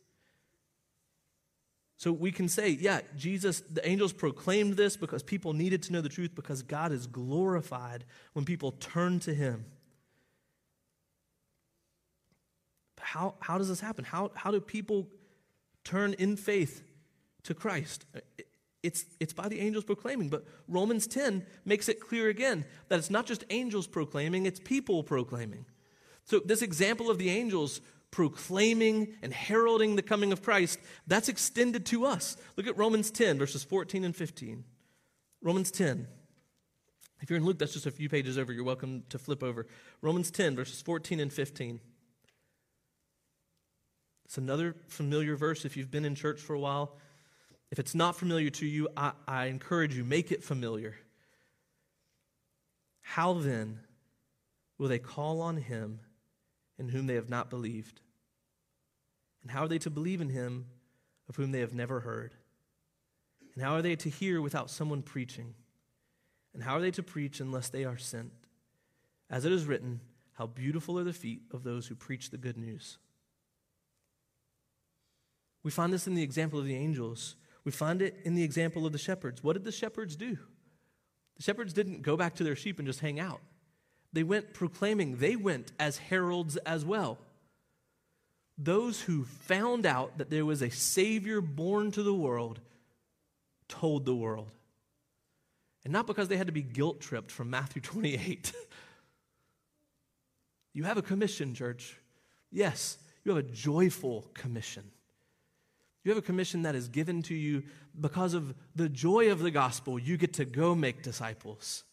So 1.97 2.11
we 2.11 2.31
can 2.31 2.49
say, 2.49 2.69
yeah, 2.69 3.01
Jesus, 3.15 3.61
the 3.61 3.87
angels 3.87 4.11
proclaimed 4.11 4.73
this 4.73 4.97
because 4.97 5.23
people 5.23 5.53
needed 5.53 5.81
to 5.83 5.93
know 5.93 6.01
the 6.01 6.09
truth 6.09 6.35
because 6.35 6.61
God 6.61 6.91
is 6.91 7.07
glorified 7.07 8.03
when 8.33 8.43
people 8.43 8.71
turn 8.73 9.19
to 9.21 9.33
him. 9.33 9.65
But 12.95 13.05
how, 13.05 13.35
how 13.39 13.57
does 13.57 13.69
this 13.69 13.79
happen? 13.79 14.03
How, 14.03 14.31
how 14.35 14.51
do 14.51 14.59
people 14.59 15.07
turn 15.83 16.13
in 16.13 16.35
faith 16.35 16.83
to 17.43 17.53
Christ? 17.53 18.05
It's, 18.83 19.05
it's 19.19 19.33
by 19.33 19.47
the 19.47 19.61
angels 19.61 19.85
proclaiming, 19.85 20.27
but 20.29 20.45
Romans 20.67 21.07
10 21.07 21.45
makes 21.63 21.87
it 21.87 22.01
clear 22.01 22.27
again 22.27 22.65
that 22.89 22.99
it's 22.99 23.09
not 23.09 23.25
just 23.25 23.45
angels 23.49 23.87
proclaiming, 23.87 24.45
it's 24.45 24.59
people 24.59 25.01
proclaiming. 25.01 25.65
So, 26.25 26.39
this 26.39 26.63
example 26.63 27.09
of 27.09 27.19
the 27.19 27.29
angels 27.29 27.81
proclaiming 28.15 29.09
and 29.21 29.33
heralding 29.33 29.97
the 29.97 30.01
coming 30.01 30.31
of 30.31 30.41
Christ, 30.41 30.79
that's 31.05 31.27
extended 31.27 31.85
to 31.87 32.05
us. 32.05 32.37
Look 32.55 32.65
at 32.65 32.77
Romans 32.77 33.11
10, 33.11 33.37
verses 33.37 33.65
14 33.65 34.05
and 34.05 34.15
15. 34.15 34.63
Romans 35.41 35.69
10. 35.69 36.07
If 37.19 37.29
you're 37.29 37.35
in 37.35 37.43
Luke, 37.43 37.59
that's 37.59 37.73
just 37.73 37.87
a 37.87 37.91
few 37.91 38.07
pages 38.07 38.37
over. 38.37 38.53
You're 38.53 38.63
welcome 38.63 39.03
to 39.09 39.19
flip 39.19 39.43
over. 39.43 39.67
Romans 40.01 40.31
10, 40.31 40.55
verses 40.55 40.81
14 40.81 41.19
and 41.19 41.33
15. 41.33 41.81
It's 44.23 44.37
another 44.37 44.77
familiar 44.87 45.35
verse 45.35 45.65
if 45.65 45.75
you've 45.75 45.91
been 45.91 46.05
in 46.05 46.15
church 46.15 46.39
for 46.39 46.53
a 46.53 46.59
while. 46.59 46.95
If 47.69 47.79
it's 47.79 47.93
not 47.93 48.15
familiar 48.15 48.49
to 48.51 48.65
you, 48.65 48.87
I, 48.95 49.11
I 49.27 49.47
encourage 49.47 49.93
you, 49.93 50.05
make 50.05 50.31
it 50.31 50.41
familiar. 50.41 50.95
How 53.01 53.33
then 53.33 53.81
will 54.77 54.87
they 54.87 54.99
call 54.99 55.41
on 55.41 55.57
him 55.57 55.99
in 56.79 56.87
whom 56.87 57.07
they 57.07 57.15
have 57.15 57.29
not 57.29 57.49
believed? 57.49 57.99
And 59.45 59.51
how 59.51 59.65
are 59.65 59.67
they 59.67 59.77
to 59.77 59.91
believe 59.91 60.21
in 60.21 60.29
him 60.29 60.65
of 61.29 61.35
whom 61.35 61.51
they 61.51 61.59
have 61.59 61.75
never 61.75 61.99
heard? 61.99 62.33
And 63.53 63.63
how 63.63 63.75
are 63.75 63.83
they 63.83 63.95
to 63.97 64.09
hear 64.09 64.41
without 64.41 64.71
someone 64.71 65.03
preaching? 65.03 65.53
And 66.55 66.63
how 66.63 66.77
are 66.77 66.81
they 66.81 66.89
to 66.89 67.03
preach 67.03 67.39
unless 67.39 67.69
they 67.69 67.85
are 67.85 67.99
sent? 67.99 68.31
As 69.29 69.45
it 69.45 69.51
is 69.51 69.65
written, 69.65 70.01
How 70.33 70.47
beautiful 70.47 70.97
are 70.97 71.03
the 71.03 71.13
feet 71.13 71.43
of 71.53 71.63
those 71.63 71.85
who 71.85 71.93
preach 71.93 72.31
the 72.31 72.39
good 72.39 72.57
news. 72.57 72.97
We 75.61 75.69
find 75.69 75.93
this 75.93 76.07
in 76.07 76.15
the 76.15 76.23
example 76.23 76.57
of 76.57 76.65
the 76.65 76.75
angels. 76.75 77.35
We 77.65 77.71
find 77.71 78.01
it 78.01 78.17
in 78.23 78.33
the 78.33 78.43
example 78.43 78.87
of 78.87 78.93
the 78.93 78.97
shepherds. 78.97 79.43
What 79.43 79.53
did 79.53 79.63
the 79.63 79.71
shepherds 79.71 80.15
do? 80.15 80.39
The 81.37 81.43
shepherds 81.43 81.71
didn't 81.71 82.01
go 82.01 82.17
back 82.17 82.33
to 82.35 82.43
their 82.43 82.55
sheep 82.55 82.79
and 82.79 82.87
just 82.87 82.99
hang 82.99 83.19
out. 83.19 83.41
They 84.11 84.23
went 84.23 84.55
proclaiming, 84.55 85.17
they 85.17 85.35
went 85.35 85.71
as 85.79 85.99
heralds 85.99 86.57
as 86.57 86.83
well. 86.83 87.19
Those 88.57 89.01
who 89.01 89.25
found 89.25 89.85
out 89.85 90.17
that 90.17 90.29
there 90.29 90.45
was 90.45 90.61
a 90.61 90.69
Savior 90.69 91.41
born 91.41 91.91
to 91.91 92.03
the 92.03 92.13
world 92.13 92.59
told 93.67 94.05
the 94.05 94.15
world. 94.15 94.49
And 95.83 95.93
not 95.93 96.07
because 96.07 96.27
they 96.27 96.37
had 96.37 96.47
to 96.47 96.53
be 96.53 96.61
guilt 96.61 96.99
tripped 96.99 97.31
from 97.31 97.49
Matthew 97.49 97.81
28. 97.83 98.53
you 100.73 100.83
have 100.83 100.97
a 100.97 101.01
commission, 101.01 101.53
church. 101.53 101.97
Yes, 102.51 102.97
you 103.23 103.33
have 103.33 103.43
a 103.43 103.47
joyful 103.47 104.25
commission. 104.33 104.83
You 106.03 106.11
have 106.11 106.17
a 106.19 106.25
commission 106.25 106.61
that 106.61 106.75
is 106.75 106.87
given 106.87 107.23
to 107.23 107.35
you 107.35 107.63
because 107.99 108.35
of 108.35 108.53
the 108.75 108.87
joy 108.87 109.31
of 109.31 109.39
the 109.39 109.51
gospel. 109.51 109.97
You 109.97 110.17
get 110.17 110.33
to 110.33 110.45
go 110.45 110.75
make 110.75 111.01
disciples. 111.01 111.83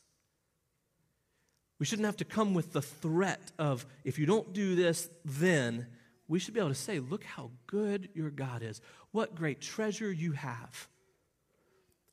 We 1.79 1.87
shouldn't 1.87 2.07
have 2.07 2.18
to 2.18 2.25
come 2.25 2.55
with 2.55 2.72
the 2.72 2.83
threat 2.83 3.40
of, 3.59 3.87
if 4.05 4.18
you 4.18 4.27
don't 4.27 4.53
do 4.53 4.77
this, 4.77 5.09
then. 5.25 5.87
We 6.28 6.38
should 6.38 6.54
be 6.54 6.61
able 6.61 6.70
to 6.70 6.74
say, 6.74 6.98
look 6.98 7.24
how 7.24 7.50
good 7.66 8.08
your 8.14 8.30
God 8.30 8.62
is. 8.62 8.80
What 9.11 9.35
great 9.35 9.61
treasure 9.61 10.11
you 10.11 10.32
have. 10.32 10.88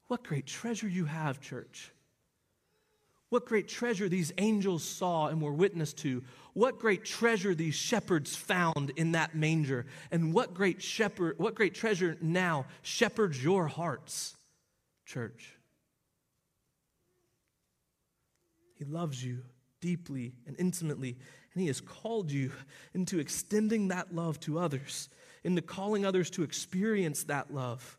What 0.07 0.23
great 0.23 0.45
treasure 0.45 0.87
you 0.87 1.05
have, 1.05 1.39
church. 1.39 1.91
What 3.29 3.45
great 3.45 3.67
treasure 3.67 4.09
these 4.09 4.33
angels 4.39 4.83
saw 4.83 5.27
and 5.27 5.39
were 5.41 5.53
witness 5.53 5.93
to. 5.93 6.23
What 6.53 6.79
great 6.79 7.05
treasure 7.05 7.53
these 7.53 7.75
shepherds 7.75 8.35
found 8.35 8.91
in 8.95 9.11
that 9.11 9.35
manger. 9.35 9.85
And 10.11 10.33
what 10.33 10.55
great 10.55 10.81
shepherd, 10.81 11.37
what 11.37 11.53
great 11.53 11.75
treasure 11.75 12.17
now 12.21 12.65
shepherds 12.81 13.41
your 13.41 13.67
hearts, 13.67 14.35
church. 15.05 15.53
He 18.79 18.85
loves 18.85 19.23
you 19.23 19.43
deeply 19.79 20.33
and 20.47 20.55
intimately, 20.57 21.17
and 21.53 21.61
He 21.61 21.67
has 21.67 21.81
called 21.81 22.31
you 22.31 22.51
into 22.93 23.19
extending 23.19 23.89
that 23.89 24.13
love 24.13 24.39
to 24.41 24.59
others, 24.59 25.09
into 25.43 25.61
calling 25.61 26.05
others 26.05 26.29
to 26.31 26.43
experience 26.43 27.23
that 27.25 27.53
love. 27.53 27.97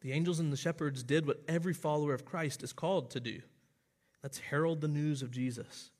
The 0.00 0.12
angels 0.12 0.38
and 0.38 0.52
the 0.52 0.56
shepherds 0.56 1.02
did 1.02 1.26
what 1.26 1.40
every 1.48 1.72
follower 1.72 2.12
of 2.12 2.24
Christ 2.26 2.62
is 2.62 2.72
called 2.72 3.10
to 3.12 3.20
do 3.20 3.40
that's 4.24 4.38
herald 4.38 4.80
the 4.80 4.88
news 4.88 5.20
of 5.20 5.30
Jesus. 5.30 5.90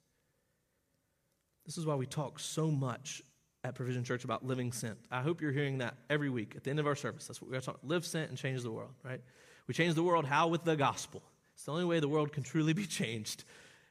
This 1.66 1.76
is 1.76 1.84
why 1.84 1.94
we 1.94 2.06
talk 2.06 2.38
so 2.38 2.70
much 2.70 3.22
at 3.62 3.74
Provision 3.74 4.02
Church 4.02 4.24
about 4.24 4.42
living 4.44 4.72
sent. 4.72 4.96
I 5.10 5.20
hope 5.20 5.42
you're 5.42 5.52
hearing 5.52 5.78
that 5.78 5.94
every 6.08 6.30
week 6.30 6.54
at 6.56 6.64
the 6.64 6.70
end 6.70 6.80
of 6.80 6.86
our 6.86 6.96
service. 6.96 7.26
That's 7.26 7.42
what 7.42 7.50
we're 7.50 7.60
talking 7.60 7.86
live 7.86 8.06
sent 8.06 8.30
and 8.30 8.38
change 8.38 8.62
the 8.62 8.70
world, 8.70 8.92
right? 9.02 9.20
We 9.66 9.74
change 9.74 9.94
the 9.94 10.02
world 10.02 10.24
how? 10.24 10.48
With 10.48 10.64
the 10.64 10.74
gospel. 10.74 11.22
It's 11.54 11.64
the 11.64 11.72
only 11.72 11.84
way 11.84 12.00
the 12.00 12.08
world 12.08 12.32
can 12.32 12.42
truly 12.42 12.72
be 12.72 12.86
changed 12.86 13.44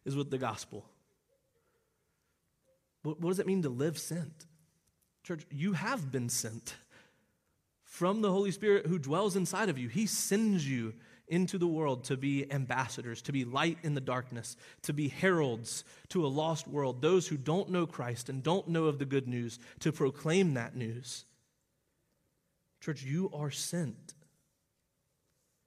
is 0.06 0.16
with 0.16 0.32
the 0.32 0.38
gospel. 0.38 0.86
What, 3.04 3.20
what 3.20 3.30
does 3.30 3.40
it 3.40 3.48
mean 3.48 3.62
to 3.64 3.70
live 3.70 3.98
sent? 3.98 4.46
Church, 5.24 5.46
you 5.50 5.74
have 5.74 6.12
been 6.12 6.30
sent 6.30 6.76
from 7.84 8.22
the 8.22 8.32
Holy 8.32 8.52
Spirit 8.52 8.88
who 8.88 8.98
dwells 8.98 9.36
inside 9.36 9.70
of 9.70 9.78
you. 9.78 9.88
He 9.88 10.06
sends 10.06 10.68
you 10.68 10.94
into 11.28 11.58
the 11.58 11.68
world 11.68 12.04
to 12.06 12.18
be 12.18 12.52
ambassadors, 12.52 13.22
to 13.22 13.32
be 13.32 13.46
light 13.46 13.78
in 13.84 13.94
the 13.94 14.02
darkness, 14.02 14.58
to 14.82 14.94
be 14.94 15.08
heralds 15.08 15.84
to 16.10 16.26
a 16.26 16.28
lost 16.28 16.68
world, 16.68 17.02
those 17.02 17.28
who 17.28 17.38
don't 17.38 17.70
know 17.70 17.86
Christ 17.86 18.30
and 18.30 18.44
don't 18.44 18.68
know 18.68 18.86
of 18.86 19.00
the 19.00 19.06
good 19.06 19.28
news, 19.28 19.58
to 19.80 19.92
proclaim 19.92 20.56
that 20.56 20.76
news. 20.76 21.26
Church, 22.82 23.04
you 23.04 23.32
are 23.34 23.52
sent. 23.52 24.14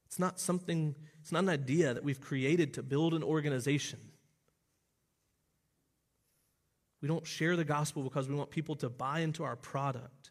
It's 0.06 0.18
not 0.18 0.38
something, 0.38 0.94
it's 1.20 1.32
not 1.32 1.44
an 1.44 1.48
idea 1.48 1.94
that 1.94 2.04
we've 2.04 2.20
created 2.20 2.74
to 2.74 2.82
build 2.82 3.14
an 3.14 3.22
organization. 3.22 4.00
We 7.02 7.08
don't 7.08 7.26
share 7.26 7.56
the 7.56 7.64
gospel 7.64 8.02
because 8.02 8.28
we 8.28 8.34
want 8.34 8.50
people 8.50 8.76
to 8.76 8.88
buy 8.88 9.20
into 9.20 9.44
our 9.44 9.56
product. 9.56 10.30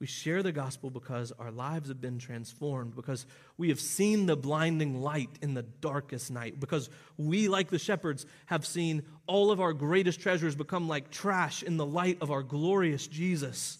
We 0.00 0.06
share 0.06 0.42
the 0.42 0.50
gospel 0.50 0.88
because 0.88 1.30
our 1.38 1.50
lives 1.50 1.88
have 1.88 2.00
been 2.00 2.18
transformed, 2.18 2.96
because 2.96 3.26
we 3.58 3.68
have 3.68 3.78
seen 3.78 4.24
the 4.24 4.36
blinding 4.36 5.02
light 5.02 5.28
in 5.42 5.52
the 5.52 5.62
darkest 5.62 6.30
night, 6.30 6.58
because 6.58 6.88
we, 7.18 7.48
like 7.48 7.68
the 7.68 7.78
shepherds, 7.78 8.24
have 8.46 8.64
seen 8.64 9.02
all 9.26 9.50
of 9.50 9.60
our 9.60 9.74
greatest 9.74 10.20
treasures 10.20 10.56
become 10.56 10.88
like 10.88 11.10
trash 11.10 11.62
in 11.62 11.76
the 11.76 11.84
light 11.84 12.16
of 12.22 12.30
our 12.30 12.42
glorious 12.42 13.06
Jesus. 13.06 13.78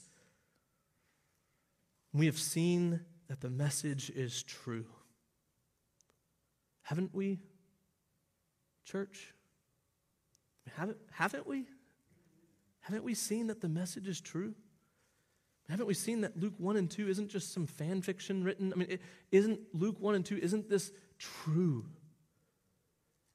We 2.12 2.26
have 2.26 2.38
seen 2.38 3.00
that 3.28 3.40
the 3.40 3.48
message 3.48 4.10
is 4.10 4.42
true. 4.42 4.84
Haven't 6.82 7.14
we, 7.14 7.38
church? 8.84 9.32
Haven't, 10.76 10.98
haven't 11.12 11.46
we? 11.46 11.64
Haven't 12.90 13.04
we 13.04 13.14
seen 13.14 13.46
that 13.46 13.60
the 13.60 13.68
message 13.68 14.08
is 14.08 14.20
true? 14.20 14.52
Haven't 15.68 15.86
we 15.86 15.94
seen 15.94 16.22
that 16.22 16.36
Luke 16.36 16.54
1 16.58 16.76
and 16.76 16.90
2 16.90 17.08
isn't 17.08 17.28
just 17.28 17.52
some 17.52 17.64
fan 17.64 18.02
fiction 18.02 18.42
written? 18.42 18.72
I 18.72 18.76
mean, 18.76 18.98
is 19.30 19.46
not 19.46 19.58
Luke 19.72 20.00
1 20.00 20.16
and 20.16 20.26
2, 20.26 20.38
isn't 20.38 20.68
this 20.68 20.90
true? 21.16 21.86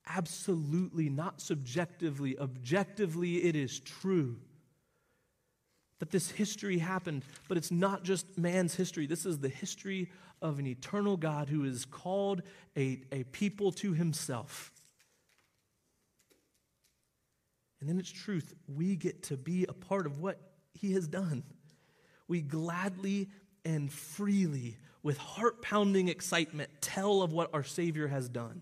Absolutely, 0.05 1.07
not 1.07 1.39
subjectively, 1.39 2.37
objectively, 2.37 3.45
it 3.45 3.55
is 3.55 3.79
true. 3.79 4.35
That 5.99 6.11
this 6.11 6.31
history 6.31 6.79
happened, 6.79 7.23
but 7.47 7.55
it's 7.55 7.71
not 7.71 8.03
just 8.03 8.37
man's 8.37 8.75
history. 8.75 9.07
This 9.07 9.25
is 9.25 9.39
the 9.39 9.47
history 9.47 10.11
of 10.41 10.59
an 10.59 10.67
eternal 10.67 11.15
God 11.15 11.47
who 11.47 11.63
has 11.63 11.85
called 11.85 12.41
a, 12.75 13.03
a 13.13 13.23
people 13.31 13.71
to 13.71 13.93
himself. 13.93 14.73
And 17.85 17.91
in 17.91 17.99
its 17.99 18.09
truth, 18.09 18.55
we 18.67 18.95
get 18.95 19.21
to 19.23 19.37
be 19.37 19.67
a 19.69 19.73
part 19.73 20.07
of 20.07 20.17
what 20.17 20.41
he 20.73 20.93
has 20.93 21.07
done 21.07 21.43
we 22.27 22.41
gladly 22.41 23.29
and 23.63 23.93
freely, 23.93 24.77
with 25.03 25.19
heart 25.19 25.61
pounding 25.61 26.07
excitement, 26.07 26.71
tell 26.81 27.21
of 27.21 27.31
what 27.31 27.51
our 27.53 27.61
Savior 27.61 28.07
has 28.07 28.27
done. 28.27 28.61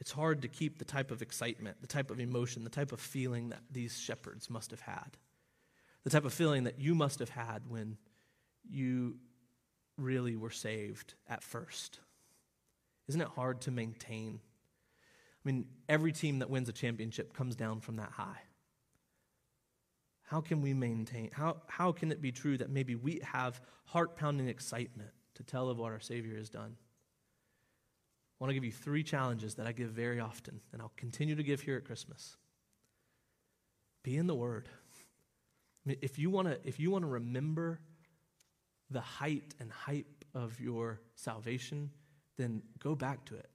It's 0.00 0.10
hard 0.10 0.40
to 0.40 0.48
keep 0.48 0.78
the 0.78 0.86
type 0.86 1.10
of 1.10 1.20
excitement, 1.20 1.82
the 1.82 1.86
type 1.86 2.10
of 2.10 2.18
emotion, 2.18 2.64
the 2.64 2.70
type 2.70 2.92
of 2.92 3.00
feeling 3.00 3.50
that 3.50 3.60
these 3.70 3.98
shepherds 3.98 4.48
must 4.48 4.70
have 4.70 4.80
had. 4.80 5.18
The 6.04 6.10
type 6.10 6.24
of 6.24 6.32
feeling 6.32 6.64
that 6.64 6.80
you 6.80 6.94
must 6.94 7.18
have 7.18 7.28
had 7.28 7.68
when 7.68 7.98
you 8.66 9.18
really 9.98 10.34
were 10.34 10.50
saved 10.50 11.12
at 11.28 11.44
first. 11.44 12.00
Isn't 13.08 13.20
it 13.20 13.28
hard 13.28 13.60
to 13.62 13.70
maintain? 13.70 14.40
I 15.44 15.48
mean, 15.48 15.66
every 15.88 16.12
team 16.12 16.40
that 16.40 16.50
wins 16.50 16.68
a 16.68 16.72
championship 16.72 17.32
comes 17.32 17.54
down 17.54 17.80
from 17.80 17.96
that 17.96 18.10
high. 18.10 18.42
How 20.24 20.40
can 20.40 20.60
we 20.60 20.74
maintain, 20.74 21.30
how, 21.32 21.58
how 21.68 21.92
can 21.92 22.10
it 22.10 22.20
be 22.20 22.32
true 22.32 22.58
that 22.58 22.68
maybe 22.68 22.96
we 22.96 23.20
have 23.22 23.60
heart 23.84 24.16
pounding 24.16 24.48
excitement 24.48 25.10
to 25.34 25.44
tell 25.44 25.68
of 25.68 25.78
what 25.78 25.92
our 25.92 26.00
Savior 26.00 26.36
has 26.36 26.50
done? 26.50 26.76
I 28.38 28.44
want 28.44 28.50
to 28.50 28.54
give 28.54 28.64
you 28.64 28.72
three 28.72 29.04
challenges 29.04 29.54
that 29.54 29.68
I 29.68 29.72
give 29.72 29.90
very 29.90 30.18
often, 30.18 30.60
and 30.72 30.82
I'll 30.82 30.92
continue 30.96 31.36
to 31.36 31.42
give 31.44 31.60
here 31.60 31.76
at 31.76 31.84
Christmas. 31.84 32.36
Be 34.02 34.16
in 34.16 34.26
the 34.26 34.34
Word. 34.34 34.68
I 35.86 35.90
mean, 35.90 35.98
if 36.02 36.18
you 36.18 36.28
want 36.28 36.48
to, 36.48 36.58
if 36.64 36.80
you 36.80 36.90
want 36.90 37.04
to 37.04 37.08
remember 37.08 37.80
the 38.90 39.00
height 39.00 39.54
and 39.60 39.70
hype 39.70 40.24
of 40.34 40.60
your 40.60 41.00
salvation, 41.14 41.90
then 42.36 42.62
go 42.78 42.94
back 42.94 43.24
to 43.26 43.34
it. 43.34 43.48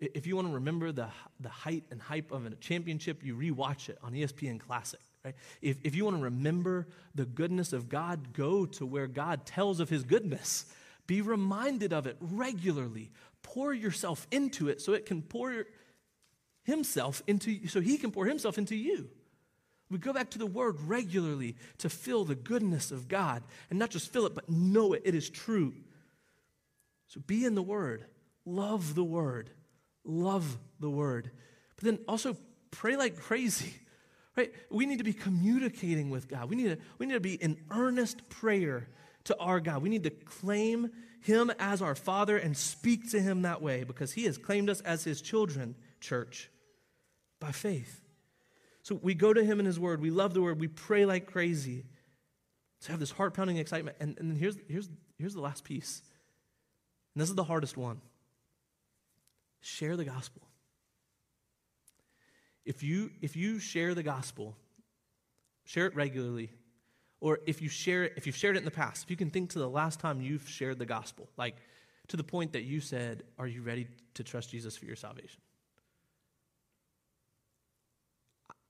If 0.00 0.26
you 0.26 0.34
want 0.34 0.48
to 0.48 0.54
remember 0.54 0.90
the, 0.90 1.08
the 1.38 1.48
height 1.48 1.84
and 1.90 2.02
hype 2.02 2.32
of 2.32 2.44
a 2.44 2.50
championship, 2.56 3.24
you 3.24 3.36
rewatch 3.36 3.88
it 3.88 3.98
on 4.02 4.12
ESPN 4.12 4.58
Classic. 4.58 5.00
Right? 5.24 5.34
If, 5.60 5.76
if 5.84 5.94
you 5.94 6.04
want 6.04 6.16
to 6.16 6.22
remember 6.24 6.88
the 7.14 7.24
goodness 7.24 7.72
of 7.72 7.88
God, 7.88 8.32
go 8.32 8.66
to 8.66 8.84
where 8.84 9.06
God 9.06 9.46
tells 9.46 9.78
of 9.78 9.88
his 9.88 10.02
goodness. 10.02 10.66
Be 11.06 11.20
reminded 11.20 11.92
of 11.92 12.06
it 12.06 12.16
regularly. 12.20 13.10
Pour 13.42 13.72
yourself 13.72 14.26
into 14.32 14.68
it 14.68 14.80
so 14.80 14.92
it 14.92 15.06
can 15.06 15.22
pour 15.22 15.66
himself 16.64 17.22
into 17.26 17.66
so 17.68 17.80
he 17.80 17.98
can 17.98 18.10
pour 18.10 18.26
himself 18.26 18.58
into 18.58 18.76
you. 18.76 19.08
We 19.90 19.98
go 19.98 20.12
back 20.12 20.30
to 20.30 20.38
the 20.38 20.46
word 20.46 20.80
regularly 20.80 21.56
to 21.78 21.90
feel 21.90 22.24
the 22.24 22.34
goodness 22.34 22.90
of 22.90 23.08
God 23.08 23.42
and 23.68 23.78
not 23.78 23.90
just 23.90 24.12
feel 24.12 24.26
it, 24.26 24.34
but 24.34 24.48
know 24.48 24.94
it. 24.94 25.02
It 25.04 25.14
is 25.14 25.28
true. 25.28 25.74
So 27.12 27.20
be 27.26 27.44
in 27.44 27.54
the 27.54 27.62
word, 27.62 28.06
love 28.46 28.94
the 28.94 29.04
word, 29.04 29.50
love 30.02 30.56
the 30.80 30.88
word. 30.88 31.30
But 31.76 31.84
then 31.84 31.98
also 32.08 32.38
pray 32.70 32.96
like 32.96 33.16
crazy. 33.20 33.74
Right? 34.34 34.50
We 34.70 34.86
need 34.86 34.96
to 34.96 35.04
be 35.04 35.12
communicating 35.12 36.08
with 36.08 36.26
God. 36.26 36.48
We 36.48 36.56
need 36.56 36.68
to, 36.70 36.78
we 36.96 37.04
need 37.04 37.12
to 37.12 37.20
be 37.20 37.34
in 37.34 37.58
earnest 37.70 38.30
prayer 38.30 38.88
to 39.24 39.36
our 39.36 39.60
God. 39.60 39.82
We 39.82 39.90
need 39.90 40.04
to 40.04 40.10
claim 40.10 40.88
Him 41.20 41.52
as 41.58 41.82
our 41.82 41.94
Father 41.94 42.38
and 42.38 42.56
speak 42.56 43.10
to 43.10 43.20
Him 43.20 43.42
that 43.42 43.60
way 43.60 43.84
because 43.84 44.12
He 44.12 44.24
has 44.24 44.38
claimed 44.38 44.70
us 44.70 44.80
as 44.80 45.04
His 45.04 45.20
children, 45.20 45.74
church, 46.00 46.48
by 47.40 47.52
faith. 47.52 48.00
So 48.80 48.98
we 49.02 49.12
go 49.12 49.34
to 49.34 49.44
Him 49.44 49.60
in 49.60 49.66
His 49.66 49.78
Word. 49.78 50.00
We 50.00 50.10
love 50.10 50.32
the 50.32 50.40
Word. 50.40 50.58
We 50.58 50.68
pray 50.68 51.04
like 51.04 51.26
crazy 51.26 51.84
to 52.84 52.90
have 52.90 53.00
this 53.00 53.10
heart 53.10 53.34
pounding 53.34 53.58
excitement. 53.58 53.98
And, 54.00 54.16
and 54.18 54.38
here's, 54.38 54.56
here's, 54.66 54.88
here's 55.18 55.34
the 55.34 55.42
last 55.42 55.62
piece. 55.62 56.00
And 57.14 57.22
this 57.22 57.28
is 57.28 57.34
the 57.34 57.44
hardest 57.44 57.76
one 57.76 58.00
share 59.60 59.96
the 59.96 60.04
gospel. 60.04 60.42
If 62.64 62.82
you, 62.82 63.10
if 63.20 63.36
you 63.36 63.58
share 63.58 63.94
the 63.94 64.02
gospel, 64.02 64.56
share 65.64 65.86
it 65.86 65.94
regularly, 65.94 66.50
or 67.20 67.38
if 67.46 67.62
you 67.62 67.68
share 67.68 68.04
it, 68.04 68.14
if 68.16 68.26
you've 68.26 68.36
shared 68.36 68.56
it 68.56 68.60
in 68.60 68.64
the 68.64 68.70
past, 68.70 69.04
if 69.04 69.10
you 69.10 69.16
can 69.16 69.30
think 69.30 69.50
to 69.50 69.58
the 69.58 69.68
last 69.68 70.00
time 70.00 70.20
you've 70.20 70.48
shared 70.48 70.78
the 70.78 70.86
gospel, 70.86 71.28
like 71.36 71.56
to 72.08 72.16
the 72.16 72.24
point 72.24 72.52
that 72.52 72.62
you 72.62 72.80
said, 72.80 73.22
Are 73.38 73.46
you 73.46 73.62
ready 73.62 73.86
to 74.14 74.24
trust 74.24 74.50
Jesus 74.50 74.76
for 74.76 74.84
your 74.84 74.96
salvation? 74.96 75.40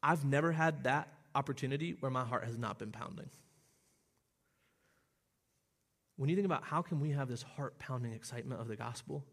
I've 0.03 0.25
never 0.25 0.53
had 0.53 0.85
that 0.85 1.09
opportunity 1.35 1.97
where 1.99 2.11
my 2.11 2.25
heart 2.25 2.45
has 2.45 2.59
not 2.59 2.79
been 2.79 2.93
pounding. 2.93 3.31
When 6.23 6.29
you 6.29 6.37
think 6.37 6.47
about 6.47 6.63
how 6.63 6.83
can 6.83 7.01
we 7.01 7.11
have 7.11 7.27
this 7.27 7.43
heart 7.43 7.81
pounding 7.81 8.13
excitement 8.13 8.61
of 8.61 8.69
the 8.69 8.77
gospel, 8.77 9.25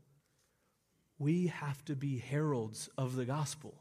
we 1.19 1.45
have 1.45 1.85
to 1.85 1.95
be 1.95 2.17
heralds 2.17 2.89
of 2.97 3.15
the 3.15 3.25
gospel. 3.25 3.75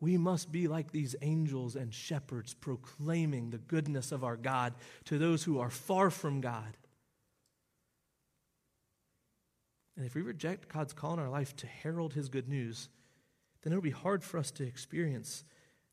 We 0.00 0.16
must 0.16 0.50
be 0.50 0.66
like 0.66 0.92
these 0.92 1.14
angels 1.20 1.76
and 1.76 1.92
shepherds 1.92 2.54
proclaiming 2.54 3.50
the 3.50 3.58
goodness 3.58 4.12
of 4.12 4.24
our 4.24 4.38
God 4.38 4.72
to 5.04 5.18
those 5.18 5.44
who 5.44 5.60
are 5.60 5.68
far 5.68 6.08
from 6.08 6.40
God. 6.40 6.78
And 9.94 10.06
if 10.06 10.14
we 10.14 10.22
reject 10.22 10.72
God's 10.72 10.94
call 10.94 11.12
in 11.12 11.18
our 11.18 11.28
life 11.28 11.54
to 11.56 11.66
herald 11.66 12.14
his 12.14 12.30
good 12.30 12.48
news, 12.48 12.88
then 13.60 13.74
it'll 13.74 13.82
be 13.82 13.90
hard 13.90 14.24
for 14.24 14.38
us 14.38 14.50
to 14.52 14.66
experience 14.66 15.44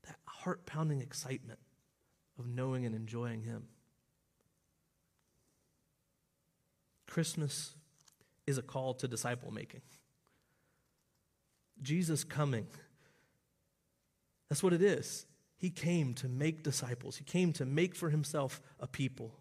that 0.08 0.16
heart 0.24 0.66
pounding 0.66 1.02
excitement 1.02 1.60
of 2.40 2.48
knowing 2.48 2.86
and 2.86 2.96
enjoying 2.96 3.42
him. 3.42 3.68
Christmas 7.14 7.76
is 8.48 8.58
a 8.58 8.62
call 8.62 8.94
to 8.96 9.08
disciple 9.08 9.52
making. 9.52 9.82
Jesus 11.82 12.24
coming 12.24 12.68
that's 14.54 14.62
what 14.62 14.74
it 14.74 14.84
is. 14.84 15.26
He 15.58 15.72
came 15.72 16.14
to 16.14 16.28
make 16.28 16.62
disciples, 16.62 17.18
He 17.18 17.24
came 17.24 17.54
to 17.54 17.66
make 17.66 17.96
for 17.96 18.12
Himself 18.12 18.62
a 18.80 18.86
people. 18.86 19.34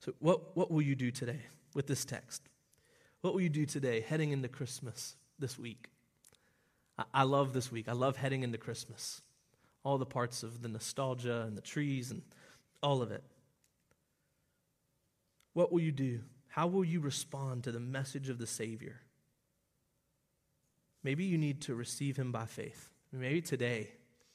So, 0.00 0.12
what, 0.18 0.54
what 0.54 0.70
will 0.70 0.82
you 0.82 0.94
do 0.94 1.10
today 1.10 1.40
with 1.72 1.86
this 1.86 2.04
text? 2.04 2.42
What 3.22 3.32
will 3.32 3.40
you 3.40 3.48
do 3.48 3.64
today 3.64 4.02
heading 4.02 4.30
into 4.30 4.48
Christmas 4.48 5.16
this 5.38 5.58
week? 5.58 5.88
I, 6.98 7.04
I 7.14 7.22
love 7.22 7.54
this 7.54 7.72
week. 7.72 7.88
I 7.88 7.92
love 7.92 8.18
heading 8.18 8.42
into 8.42 8.58
Christmas. 8.58 9.22
All 9.82 9.96
the 9.96 10.04
parts 10.04 10.42
of 10.42 10.60
the 10.60 10.68
nostalgia 10.68 11.44
and 11.46 11.56
the 11.56 11.62
trees 11.62 12.10
and 12.10 12.20
all 12.82 13.00
of 13.00 13.10
it. 13.10 13.24
What 15.56 15.72
will 15.72 15.80
you 15.80 15.90
do? 15.90 16.20
How 16.48 16.66
will 16.66 16.84
you 16.84 17.00
respond 17.00 17.64
to 17.64 17.72
the 17.72 17.80
message 17.80 18.28
of 18.28 18.36
the 18.36 18.46
Savior? 18.46 19.00
Maybe 21.02 21.24
you 21.24 21.38
need 21.38 21.62
to 21.62 21.74
receive 21.74 22.18
him 22.18 22.30
by 22.30 22.44
faith. 22.44 22.90
Maybe 23.10 23.40
today 23.40 23.88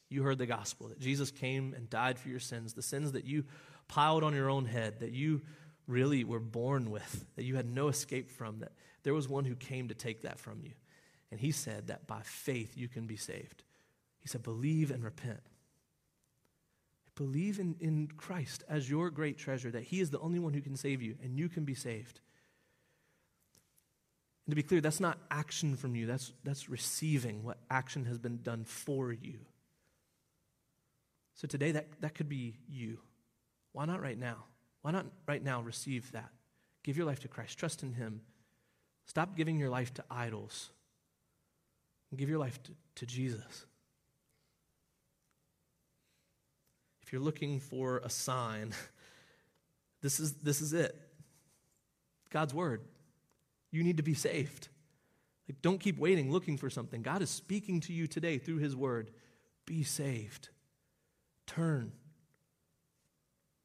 you 0.10 0.24
heard 0.24 0.40
the 0.40 0.48
gospel 0.48 0.88
that 0.88 1.00
Jesus 1.00 1.30
came 1.30 1.76
and 1.76 1.88
died 1.92 2.18
for 2.18 2.30
your 2.30 2.40
sins, 2.40 2.74
the 2.74 2.82
sins 2.82 3.12
that 3.12 3.26
you 3.26 3.46
piled 3.88 4.24
on 4.24 4.34
your 4.34 4.50
own 4.50 4.66
head, 4.66 5.02
that 5.02 5.12
you 5.12 5.44
really 5.86 6.24
were 6.24 6.40
born 6.40 6.90
with, 6.90 7.24
that 7.36 7.44
you 7.44 7.56
had 7.56 7.68
no 7.68 7.88
escape 7.88 8.32
from, 8.32 8.58
that 8.62 8.72
there 9.04 9.14
was 9.14 9.30
one 9.30 9.46
who 9.46 9.54
came 9.54 9.90
to 9.90 9.94
take 9.94 10.24
that 10.24 10.40
from 10.40 10.62
you. 10.64 10.72
And 11.30 11.40
he 11.40 11.52
said 11.52 11.86
that 11.86 12.08
by 12.08 12.22
faith 12.24 12.76
you 12.76 12.88
can 12.88 13.06
be 13.06 13.16
saved. 13.16 13.62
He 14.22 14.28
said, 14.28 14.42
believe 14.42 14.90
and 14.90 15.04
repent. 15.04 15.42
Believe 17.22 17.60
in, 17.60 17.76
in 17.80 18.08
Christ 18.18 18.64
as 18.68 18.90
your 18.90 19.12
great 19.12 19.38
treasure, 19.38 19.70
that 19.70 19.84
he 19.84 20.00
is 20.00 20.10
the 20.10 20.20
only 20.20 20.40
one 20.40 20.54
who 20.54 20.62
can 20.62 20.76
save 20.76 21.04
you, 21.04 21.16
and 21.24 21.38
you 21.38 21.50
can 21.50 21.66
be 21.66 21.76
saved. 21.76 22.20
And 24.46 24.52
to 24.52 24.56
be 24.56 24.64
clear, 24.64 24.82
that's 24.82 25.00
not 25.00 25.20
action 25.30 25.76
from 25.76 25.96
you, 25.96 26.08
that's, 26.08 26.34
that's 26.44 26.68
receiving 26.68 27.44
what 27.44 27.60
action 27.70 28.06
has 28.06 28.18
been 28.18 28.42
done 28.42 28.64
for 28.64 29.12
you. 29.12 29.40
So 31.36 31.48
today, 31.48 31.72
that, 31.74 31.88
that 32.02 32.16
could 32.16 32.28
be 32.30 32.56
you. 32.68 32.98
Why 33.72 33.86
not 33.86 34.02
right 34.02 34.18
now? 34.18 34.46
Why 34.82 34.90
not 34.90 35.06
right 35.28 35.44
now 35.44 35.62
receive 35.62 36.12
that? 36.14 36.32
Give 36.84 36.98
your 36.98 37.06
life 37.06 37.20
to 37.20 37.28
Christ, 37.28 37.60
trust 37.60 37.84
in 37.84 37.94
Him. 37.94 38.22
Stop 39.06 39.38
giving 39.38 39.60
your 39.60 39.70
life 39.70 39.94
to 39.94 40.04
idols 40.10 40.72
give 42.18 42.30
your 42.30 42.40
life 42.40 42.62
to, 42.64 42.72
to 42.96 43.06
Jesus. 43.06 43.66
You're 47.12 47.22
looking 47.22 47.60
for 47.60 47.98
a 48.00 48.10
sign, 48.10 48.74
this 50.02 50.20
is, 50.20 50.34
this 50.36 50.62
is 50.62 50.74
it 50.74 50.96
God's 52.30 52.54
Word. 52.54 52.82
You 53.72 53.84
need 53.84 53.98
to 53.98 54.04
be 54.04 54.14
saved. 54.14 54.70
Like, 55.48 55.62
don't 55.62 55.80
keep 55.80 55.98
waiting, 55.98 56.32
looking 56.32 56.58
for 56.58 56.70
something. 56.70 57.02
God 57.02 57.22
is 57.22 57.30
speaking 57.30 57.82
to 57.82 57.94
you 57.94 58.08
today 58.08 58.38
through 58.38 58.58
His 58.58 58.76
Word. 58.76 59.12
Be 59.66 59.84
saved. 59.84 60.50
Turn. 61.48 61.92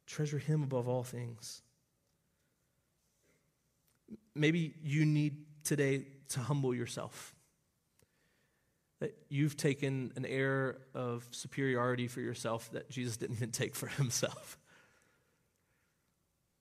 Treasure 0.07 0.39
Him 0.39 0.63
above 0.65 0.89
all 0.89 1.05
things. 1.05 1.63
Maybe 4.35 4.75
you 4.83 5.05
need 5.05 5.45
today 5.63 6.07
to 6.31 6.41
humble 6.41 6.75
yourself. 6.75 7.36
That 9.01 9.15
you've 9.29 9.57
taken 9.57 10.13
an 10.17 10.25
air 10.25 10.79
of 10.95 11.27
superiority 11.31 12.09
for 12.09 12.21
yourself 12.21 12.71
that 12.73 12.89
Jesus 12.91 13.17
didn't 13.17 13.37
even 13.37 13.51
take 13.51 13.75
for 13.75 13.87
Himself. 13.99 14.59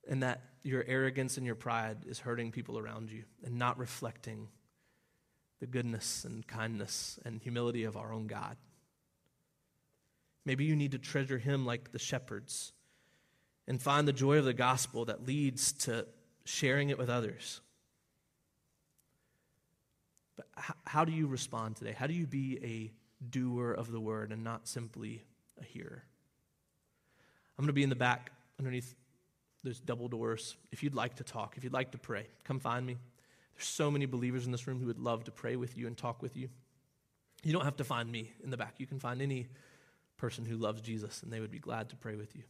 And 0.07 0.21
that 0.21 0.41
your 0.63 0.83
arrogance 0.87 1.37
and 1.37 1.45
your 1.45 1.55
pride 1.55 1.97
is 2.05 2.19
hurting 2.19 2.51
people 2.51 2.77
around 2.77 3.11
you 3.11 3.23
and 3.43 3.57
not 3.57 3.77
reflecting 3.77 4.49
the 5.59 5.67
goodness 5.67 6.25
and 6.25 6.45
kindness 6.45 7.17
and 7.25 7.41
humility 7.41 7.85
of 7.85 7.97
our 7.97 8.11
own 8.11 8.27
God. 8.27 8.57
Maybe 10.45 10.65
you 10.65 10.75
need 10.75 10.91
to 10.91 10.99
treasure 10.99 11.39
Him 11.39 11.65
like 11.65 11.91
the 11.91 11.99
shepherds 11.99 12.73
and 13.67 13.81
find 13.81 14.07
the 14.07 14.13
joy 14.13 14.37
of 14.37 14.45
the 14.45 14.53
gospel 14.53 15.05
that 15.05 15.25
leads 15.25 15.71
to 15.71 16.05
sharing 16.43 16.89
it 16.89 16.97
with 16.97 17.09
others. 17.09 17.61
But 20.35 20.47
how, 20.83 21.05
do 21.05 21.11
you 21.11 21.27
respond 21.27 21.77
today? 21.77 21.93
How 21.97 22.07
do 22.07 22.13
you 22.13 22.27
be 22.27 22.59
a 22.63 22.91
doer 23.29 23.71
of 23.71 23.91
the 23.91 23.99
word 23.99 24.31
and 24.31 24.43
not 24.43 24.67
simply 24.67 25.23
a 25.59 25.63
hearer? 25.63 26.03
I'm 27.57 27.63
going 27.63 27.67
to 27.67 27.73
be 27.73 27.83
in 27.83 27.89
the 27.89 27.95
back 27.95 28.31
underneath 28.59 28.95
there's 29.63 29.79
double 29.79 30.07
doors. 30.07 30.55
If 30.71 30.83
you'd 30.83 30.93
like 30.93 31.15
to 31.15 31.23
talk, 31.23 31.55
if 31.57 31.63
you'd 31.63 31.73
like 31.73 31.91
to 31.91 31.97
pray, 31.97 32.27
come 32.43 32.59
find 32.59 32.85
me. 32.85 32.97
There's 33.55 33.67
so 33.67 33.89
many 33.89 34.05
believers 34.05 34.45
in 34.45 34.51
this 34.51 34.67
room 34.67 34.79
who 34.79 34.85
would 34.85 34.99
love 34.99 35.23
to 35.23 35.31
pray 35.31 35.55
with 35.55 35.77
you 35.77 35.87
and 35.87 35.97
talk 35.97 36.21
with 36.21 36.37
you. 36.37 36.49
You 37.43 37.51
don't 37.51 37.63
have 37.63 37.77
to 37.77 37.83
find 37.83 38.11
me 38.11 38.31
in 38.43 38.49
the 38.49 38.57
back. 38.57 38.75
You 38.77 38.85
can 38.85 38.99
find 38.99 39.21
any 39.21 39.47
person 40.17 40.45
who 40.45 40.57
loves 40.57 40.81
Jesus, 40.81 41.23
and 41.23 41.31
they 41.31 41.39
would 41.39 41.51
be 41.51 41.59
glad 41.59 41.89
to 41.89 41.95
pray 41.95 42.15
with 42.15 42.35
you. 42.35 42.43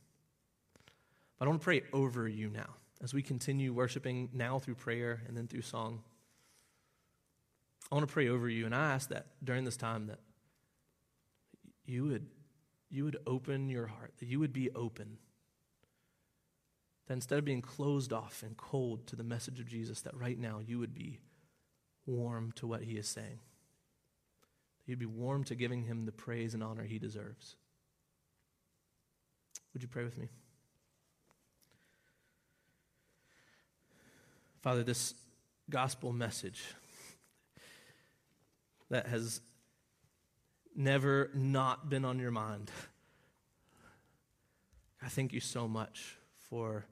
But 1.37 1.45
I 1.45 1.49
want 1.49 1.61
to 1.61 1.63
pray 1.63 1.83
over 1.93 2.27
you 2.27 2.49
now 2.49 2.75
as 3.01 3.13
we 3.13 3.21
continue 3.21 3.73
worshiping 3.73 4.29
now 4.33 4.59
through 4.59 4.75
prayer 4.75 5.21
and 5.27 5.35
then 5.37 5.47
through 5.47 5.61
song. 5.61 6.01
I 7.91 7.95
want 7.95 8.07
to 8.07 8.13
pray 8.13 8.27
over 8.27 8.49
you, 8.49 8.65
and 8.65 8.73
I 8.73 8.93
ask 8.93 9.09
that 9.09 9.27
during 9.43 9.63
this 9.63 9.77
time 9.77 10.07
that 10.07 10.19
you 11.85 12.05
would, 12.05 12.27
you 12.89 13.03
would 13.03 13.17
open 13.27 13.69
your 13.69 13.87
heart, 13.87 14.13
that 14.19 14.27
you 14.27 14.39
would 14.39 14.53
be 14.53 14.71
open 14.71 15.17
that 17.07 17.13
instead 17.13 17.37
of 17.37 17.45
being 17.45 17.61
closed 17.61 18.11
off 18.11 18.41
and 18.43 18.57
cold 18.57 19.05
to 19.07 19.15
the 19.15 19.23
message 19.23 19.59
of 19.59 19.67
Jesus, 19.67 20.01
that 20.01 20.15
right 20.17 20.39
now 20.39 20.59
you 20.65 20.79
would 20.79 20.93
be 20.93 21.19
warm 22.05 22.51
to 22.53 22.65
what 22.65 22.81
he 22.81 22.93
is 22.93 23.07
saying. 23.07 23.39
That 24.79 24.91
you'd 24.91 24.99
be 24.99 25.05
warm 25.05 25.43
to 25.45 25.55
giving 25.55 25.83
him 25.83 26.05
the 26.05 26.11
praise 26.11 26.53
and 26.53 26.63
honor 26.63 26.83
he 26.83 26.97
deserves. 26.97 27.55
Would 29.73 29.83
you 29.83 29.87
pray 29.87 30.03
with 30.03 30.17
me? 30.17 30.29
Father, 34.61 34.83
this 34.83 35.13
gospel 35.69 36.11
message 36.11 36.63
that 38.89 39.07
has 39.07 39.41
never 40.75 41.29
not 41.33 41.89
been 41.89 42.05
on 42.05 42.19
your 42.19 42.31
mind. 42.31 42.69
I 45.01 45.07
thank 45.07 45.33
you 45.33 45.39
so 45.39 45.67
much 45.67 46.17
for 46.49 46.85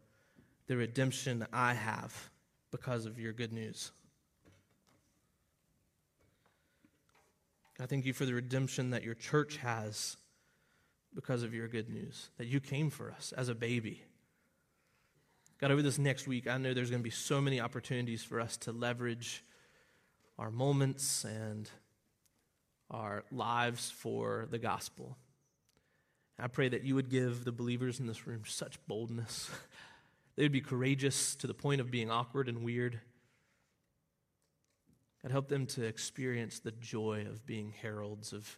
the 0.68 0.78
redemption 0.78 1.46
I 1.52 1.74
have 1.74 2.30
because 2.72 3.06
of 3.06 3.20
your 3.20 3.34
good 3.34 3.52
news. 3.52 3.92
I 7.80 7.86
thank 7.86 8.06
you 8.06 8.14
for 8.14 8.26
the 8.26 8.34
redemption 8.34 8.92
that 8.92 9.04
your 9.04 9.16
church 9.16 9.58
has 9.58 10.16
because 11.14 11.44
of 11.44 11.54
your 11.54 11.68
good 11.68 11.90
news, 11.90 12.30
that 12.38 12.48
you 12.48 12.60
came 12.60 12.90
for 12.90 13.12
us 13.12 13.34
as 13.36 13.50
a 13.50 13.56
baby. 13.56 14.04
God, 15.60 15.72
over 15.72 15.82
this 15.82 15.98
next 15.98 16.28
week, 16.28 16.48
I 16.48 16.58
know 16.58 16.74
there's 16.74 16.90
going 16.90 17.02
to 17.02 17.04
be 17.04 17.10
so 17.10 17.42
many 17.42 17.60
opportunities 17.60 18.24
for 18.24 18.40
us 18.40 18.58
to 18.58 18.72
leverage 18.72 19.44
our 20.38 20.52
moments 20.52 21.24
and 21.24 21.70
our 22.90 23.24
lives 23.32 23.90
for 23.92 24.48
the 24.50 24.60
gospel. 24.60 25.18
I 26.40 26.48
pray 26.48 26.70
that 26.70 26.84
you 26.84 26.96
would 26.96 27.10
give 27.10 27.46
the 27.46 27.52
believers 27.52 28.00
in 28.00 28.08
this 28.08 28.26
room 28.28 28.44
such 28.46 28.78
boldness. 28.88 29.50
they 30.36 30.44
would 30.44 30.52
be 30.52 30.62
courageous 30.62 31.36
to 31.36 31.48
the 31.48 31.54
point 31.54 31.82
of 31.82 31.92
being 31.92 32.10
awkward 32.10 32.50
and 32.50 32.64
weird. 32.64 33.00
God, 35.22 35.32
help 35.32 35.48
them 35.48 35.66
to 35.68 35.84
experience 35.84 36.60
the 36.60 36.72
joy 36.72 37.26
of 37.30 37.46
being 37.46 37.74
heralds 37.82 38.34
of, 38.34 38.58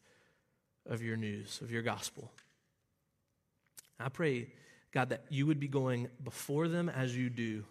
of 0.86 1.04
your 1.04 1.18
news, 1.18 1.60
of 1.62 1.72
your 1.72 1.84
gospel. 1.84 2.32
I 4.00 4.10
pray, 4.10 4.48
God, 4.92 5.10
that 5.10 5.26
you 5.30 5.46
would 5.46 5.60
be 5.60 5.68
going 5.68 6.10
before 6.24 6.68
them 6.68 6.90
as 6.90 7.16
you 7.16 7.30
do, 7.30 7.64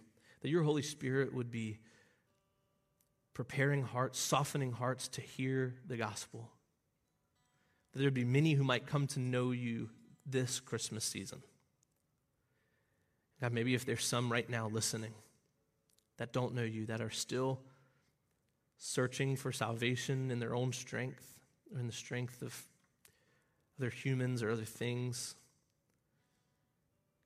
that 0.43 0.49
your 0.49 0.63
Holy 0.63 0.83
Spirit 0.83 1.35
would 1.35 1.51
be 1.51 1.79
preparing 3.35 3.82
hearts, 3.82 4.18
softening 4.18 4.72
hearts 4.72 5.09
to 5.09 5.20
hear 5.20 5.74
the 5.87 5.97
gospel. 5.97 6.51
That 7.93 7.99
there 7.99 8.07
would 8.07 8.14
be 8.14 8.24
many 8.24 8.55
who 8.55 8.64
might 8.64 8.87
come 8.87 9.07
to 9.09 9.20
know 9.20 9.51
you 9.51 9.91
this 10.24 10.61
Christmas 10.61 11.05
season. 11.05 11.43
God, 13.41 13.53
maybe 13.53 13.74
if 13.74 13.85
there's 13.85 14.05
some 14.05 14.30
right 14.30 14.49
now 14.49 14.68
listening 14.68 15.12
that 16.16 16.32
don't 16.32 16.55
know 16.55 16.62
you, 16.62 16.87
that 16.87 17.01
are 17.01 17.11
still 17.11 17.61
searching 18.78 19.37
for 19.37 19.51
salvation 19.51 20.30
in 20.30 20.39
their 20.39 20.55
own 20.55 20.72
strength 20.72 21.39
or 21.72 21.80
in 21.80 21.87
the 21.87 21.93
strength 21.93 22.41
of 22.41 22.57
other 23.78 23.91
humans 23.91 24.43
or 24.43 24.51
other 24.51 24.64
things, 24.64 25.35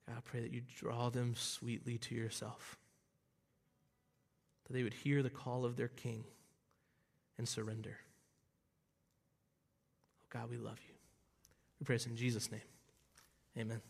God, 0.07 0.17
I 0.17 0.21
pray 0.21 0.41
that 0.41 0.51
you 0.51 0.61
draw 0.75 1.09
them 1.09 1.35
sweetly 1.35 1.99
to 1.99 2.15
yourself. 2.15 2.78
That 4.69 4.75
they 4.75 4.83
would 4.83 4.93
hear 4.93 5.23
the 5.23 5.29
call 5.29 5.65
of 5.65 5.75
their 5.75 5.87
King 5.87 6.23
and 7.37 7.49
surrender. 7.49 7.97
Oh 10.21 10.27
God, 10.29 10.49
we 10.49 10.57
love 10.57 10.79
you. 10.87 10.93
We 11.79 11.85
pray 11.85 11.95
this 11.95 12.05
in 12.05 12.15
Jesus' 12.15 12.51
name. 12.51 12.61
Amen. 13.57 13.81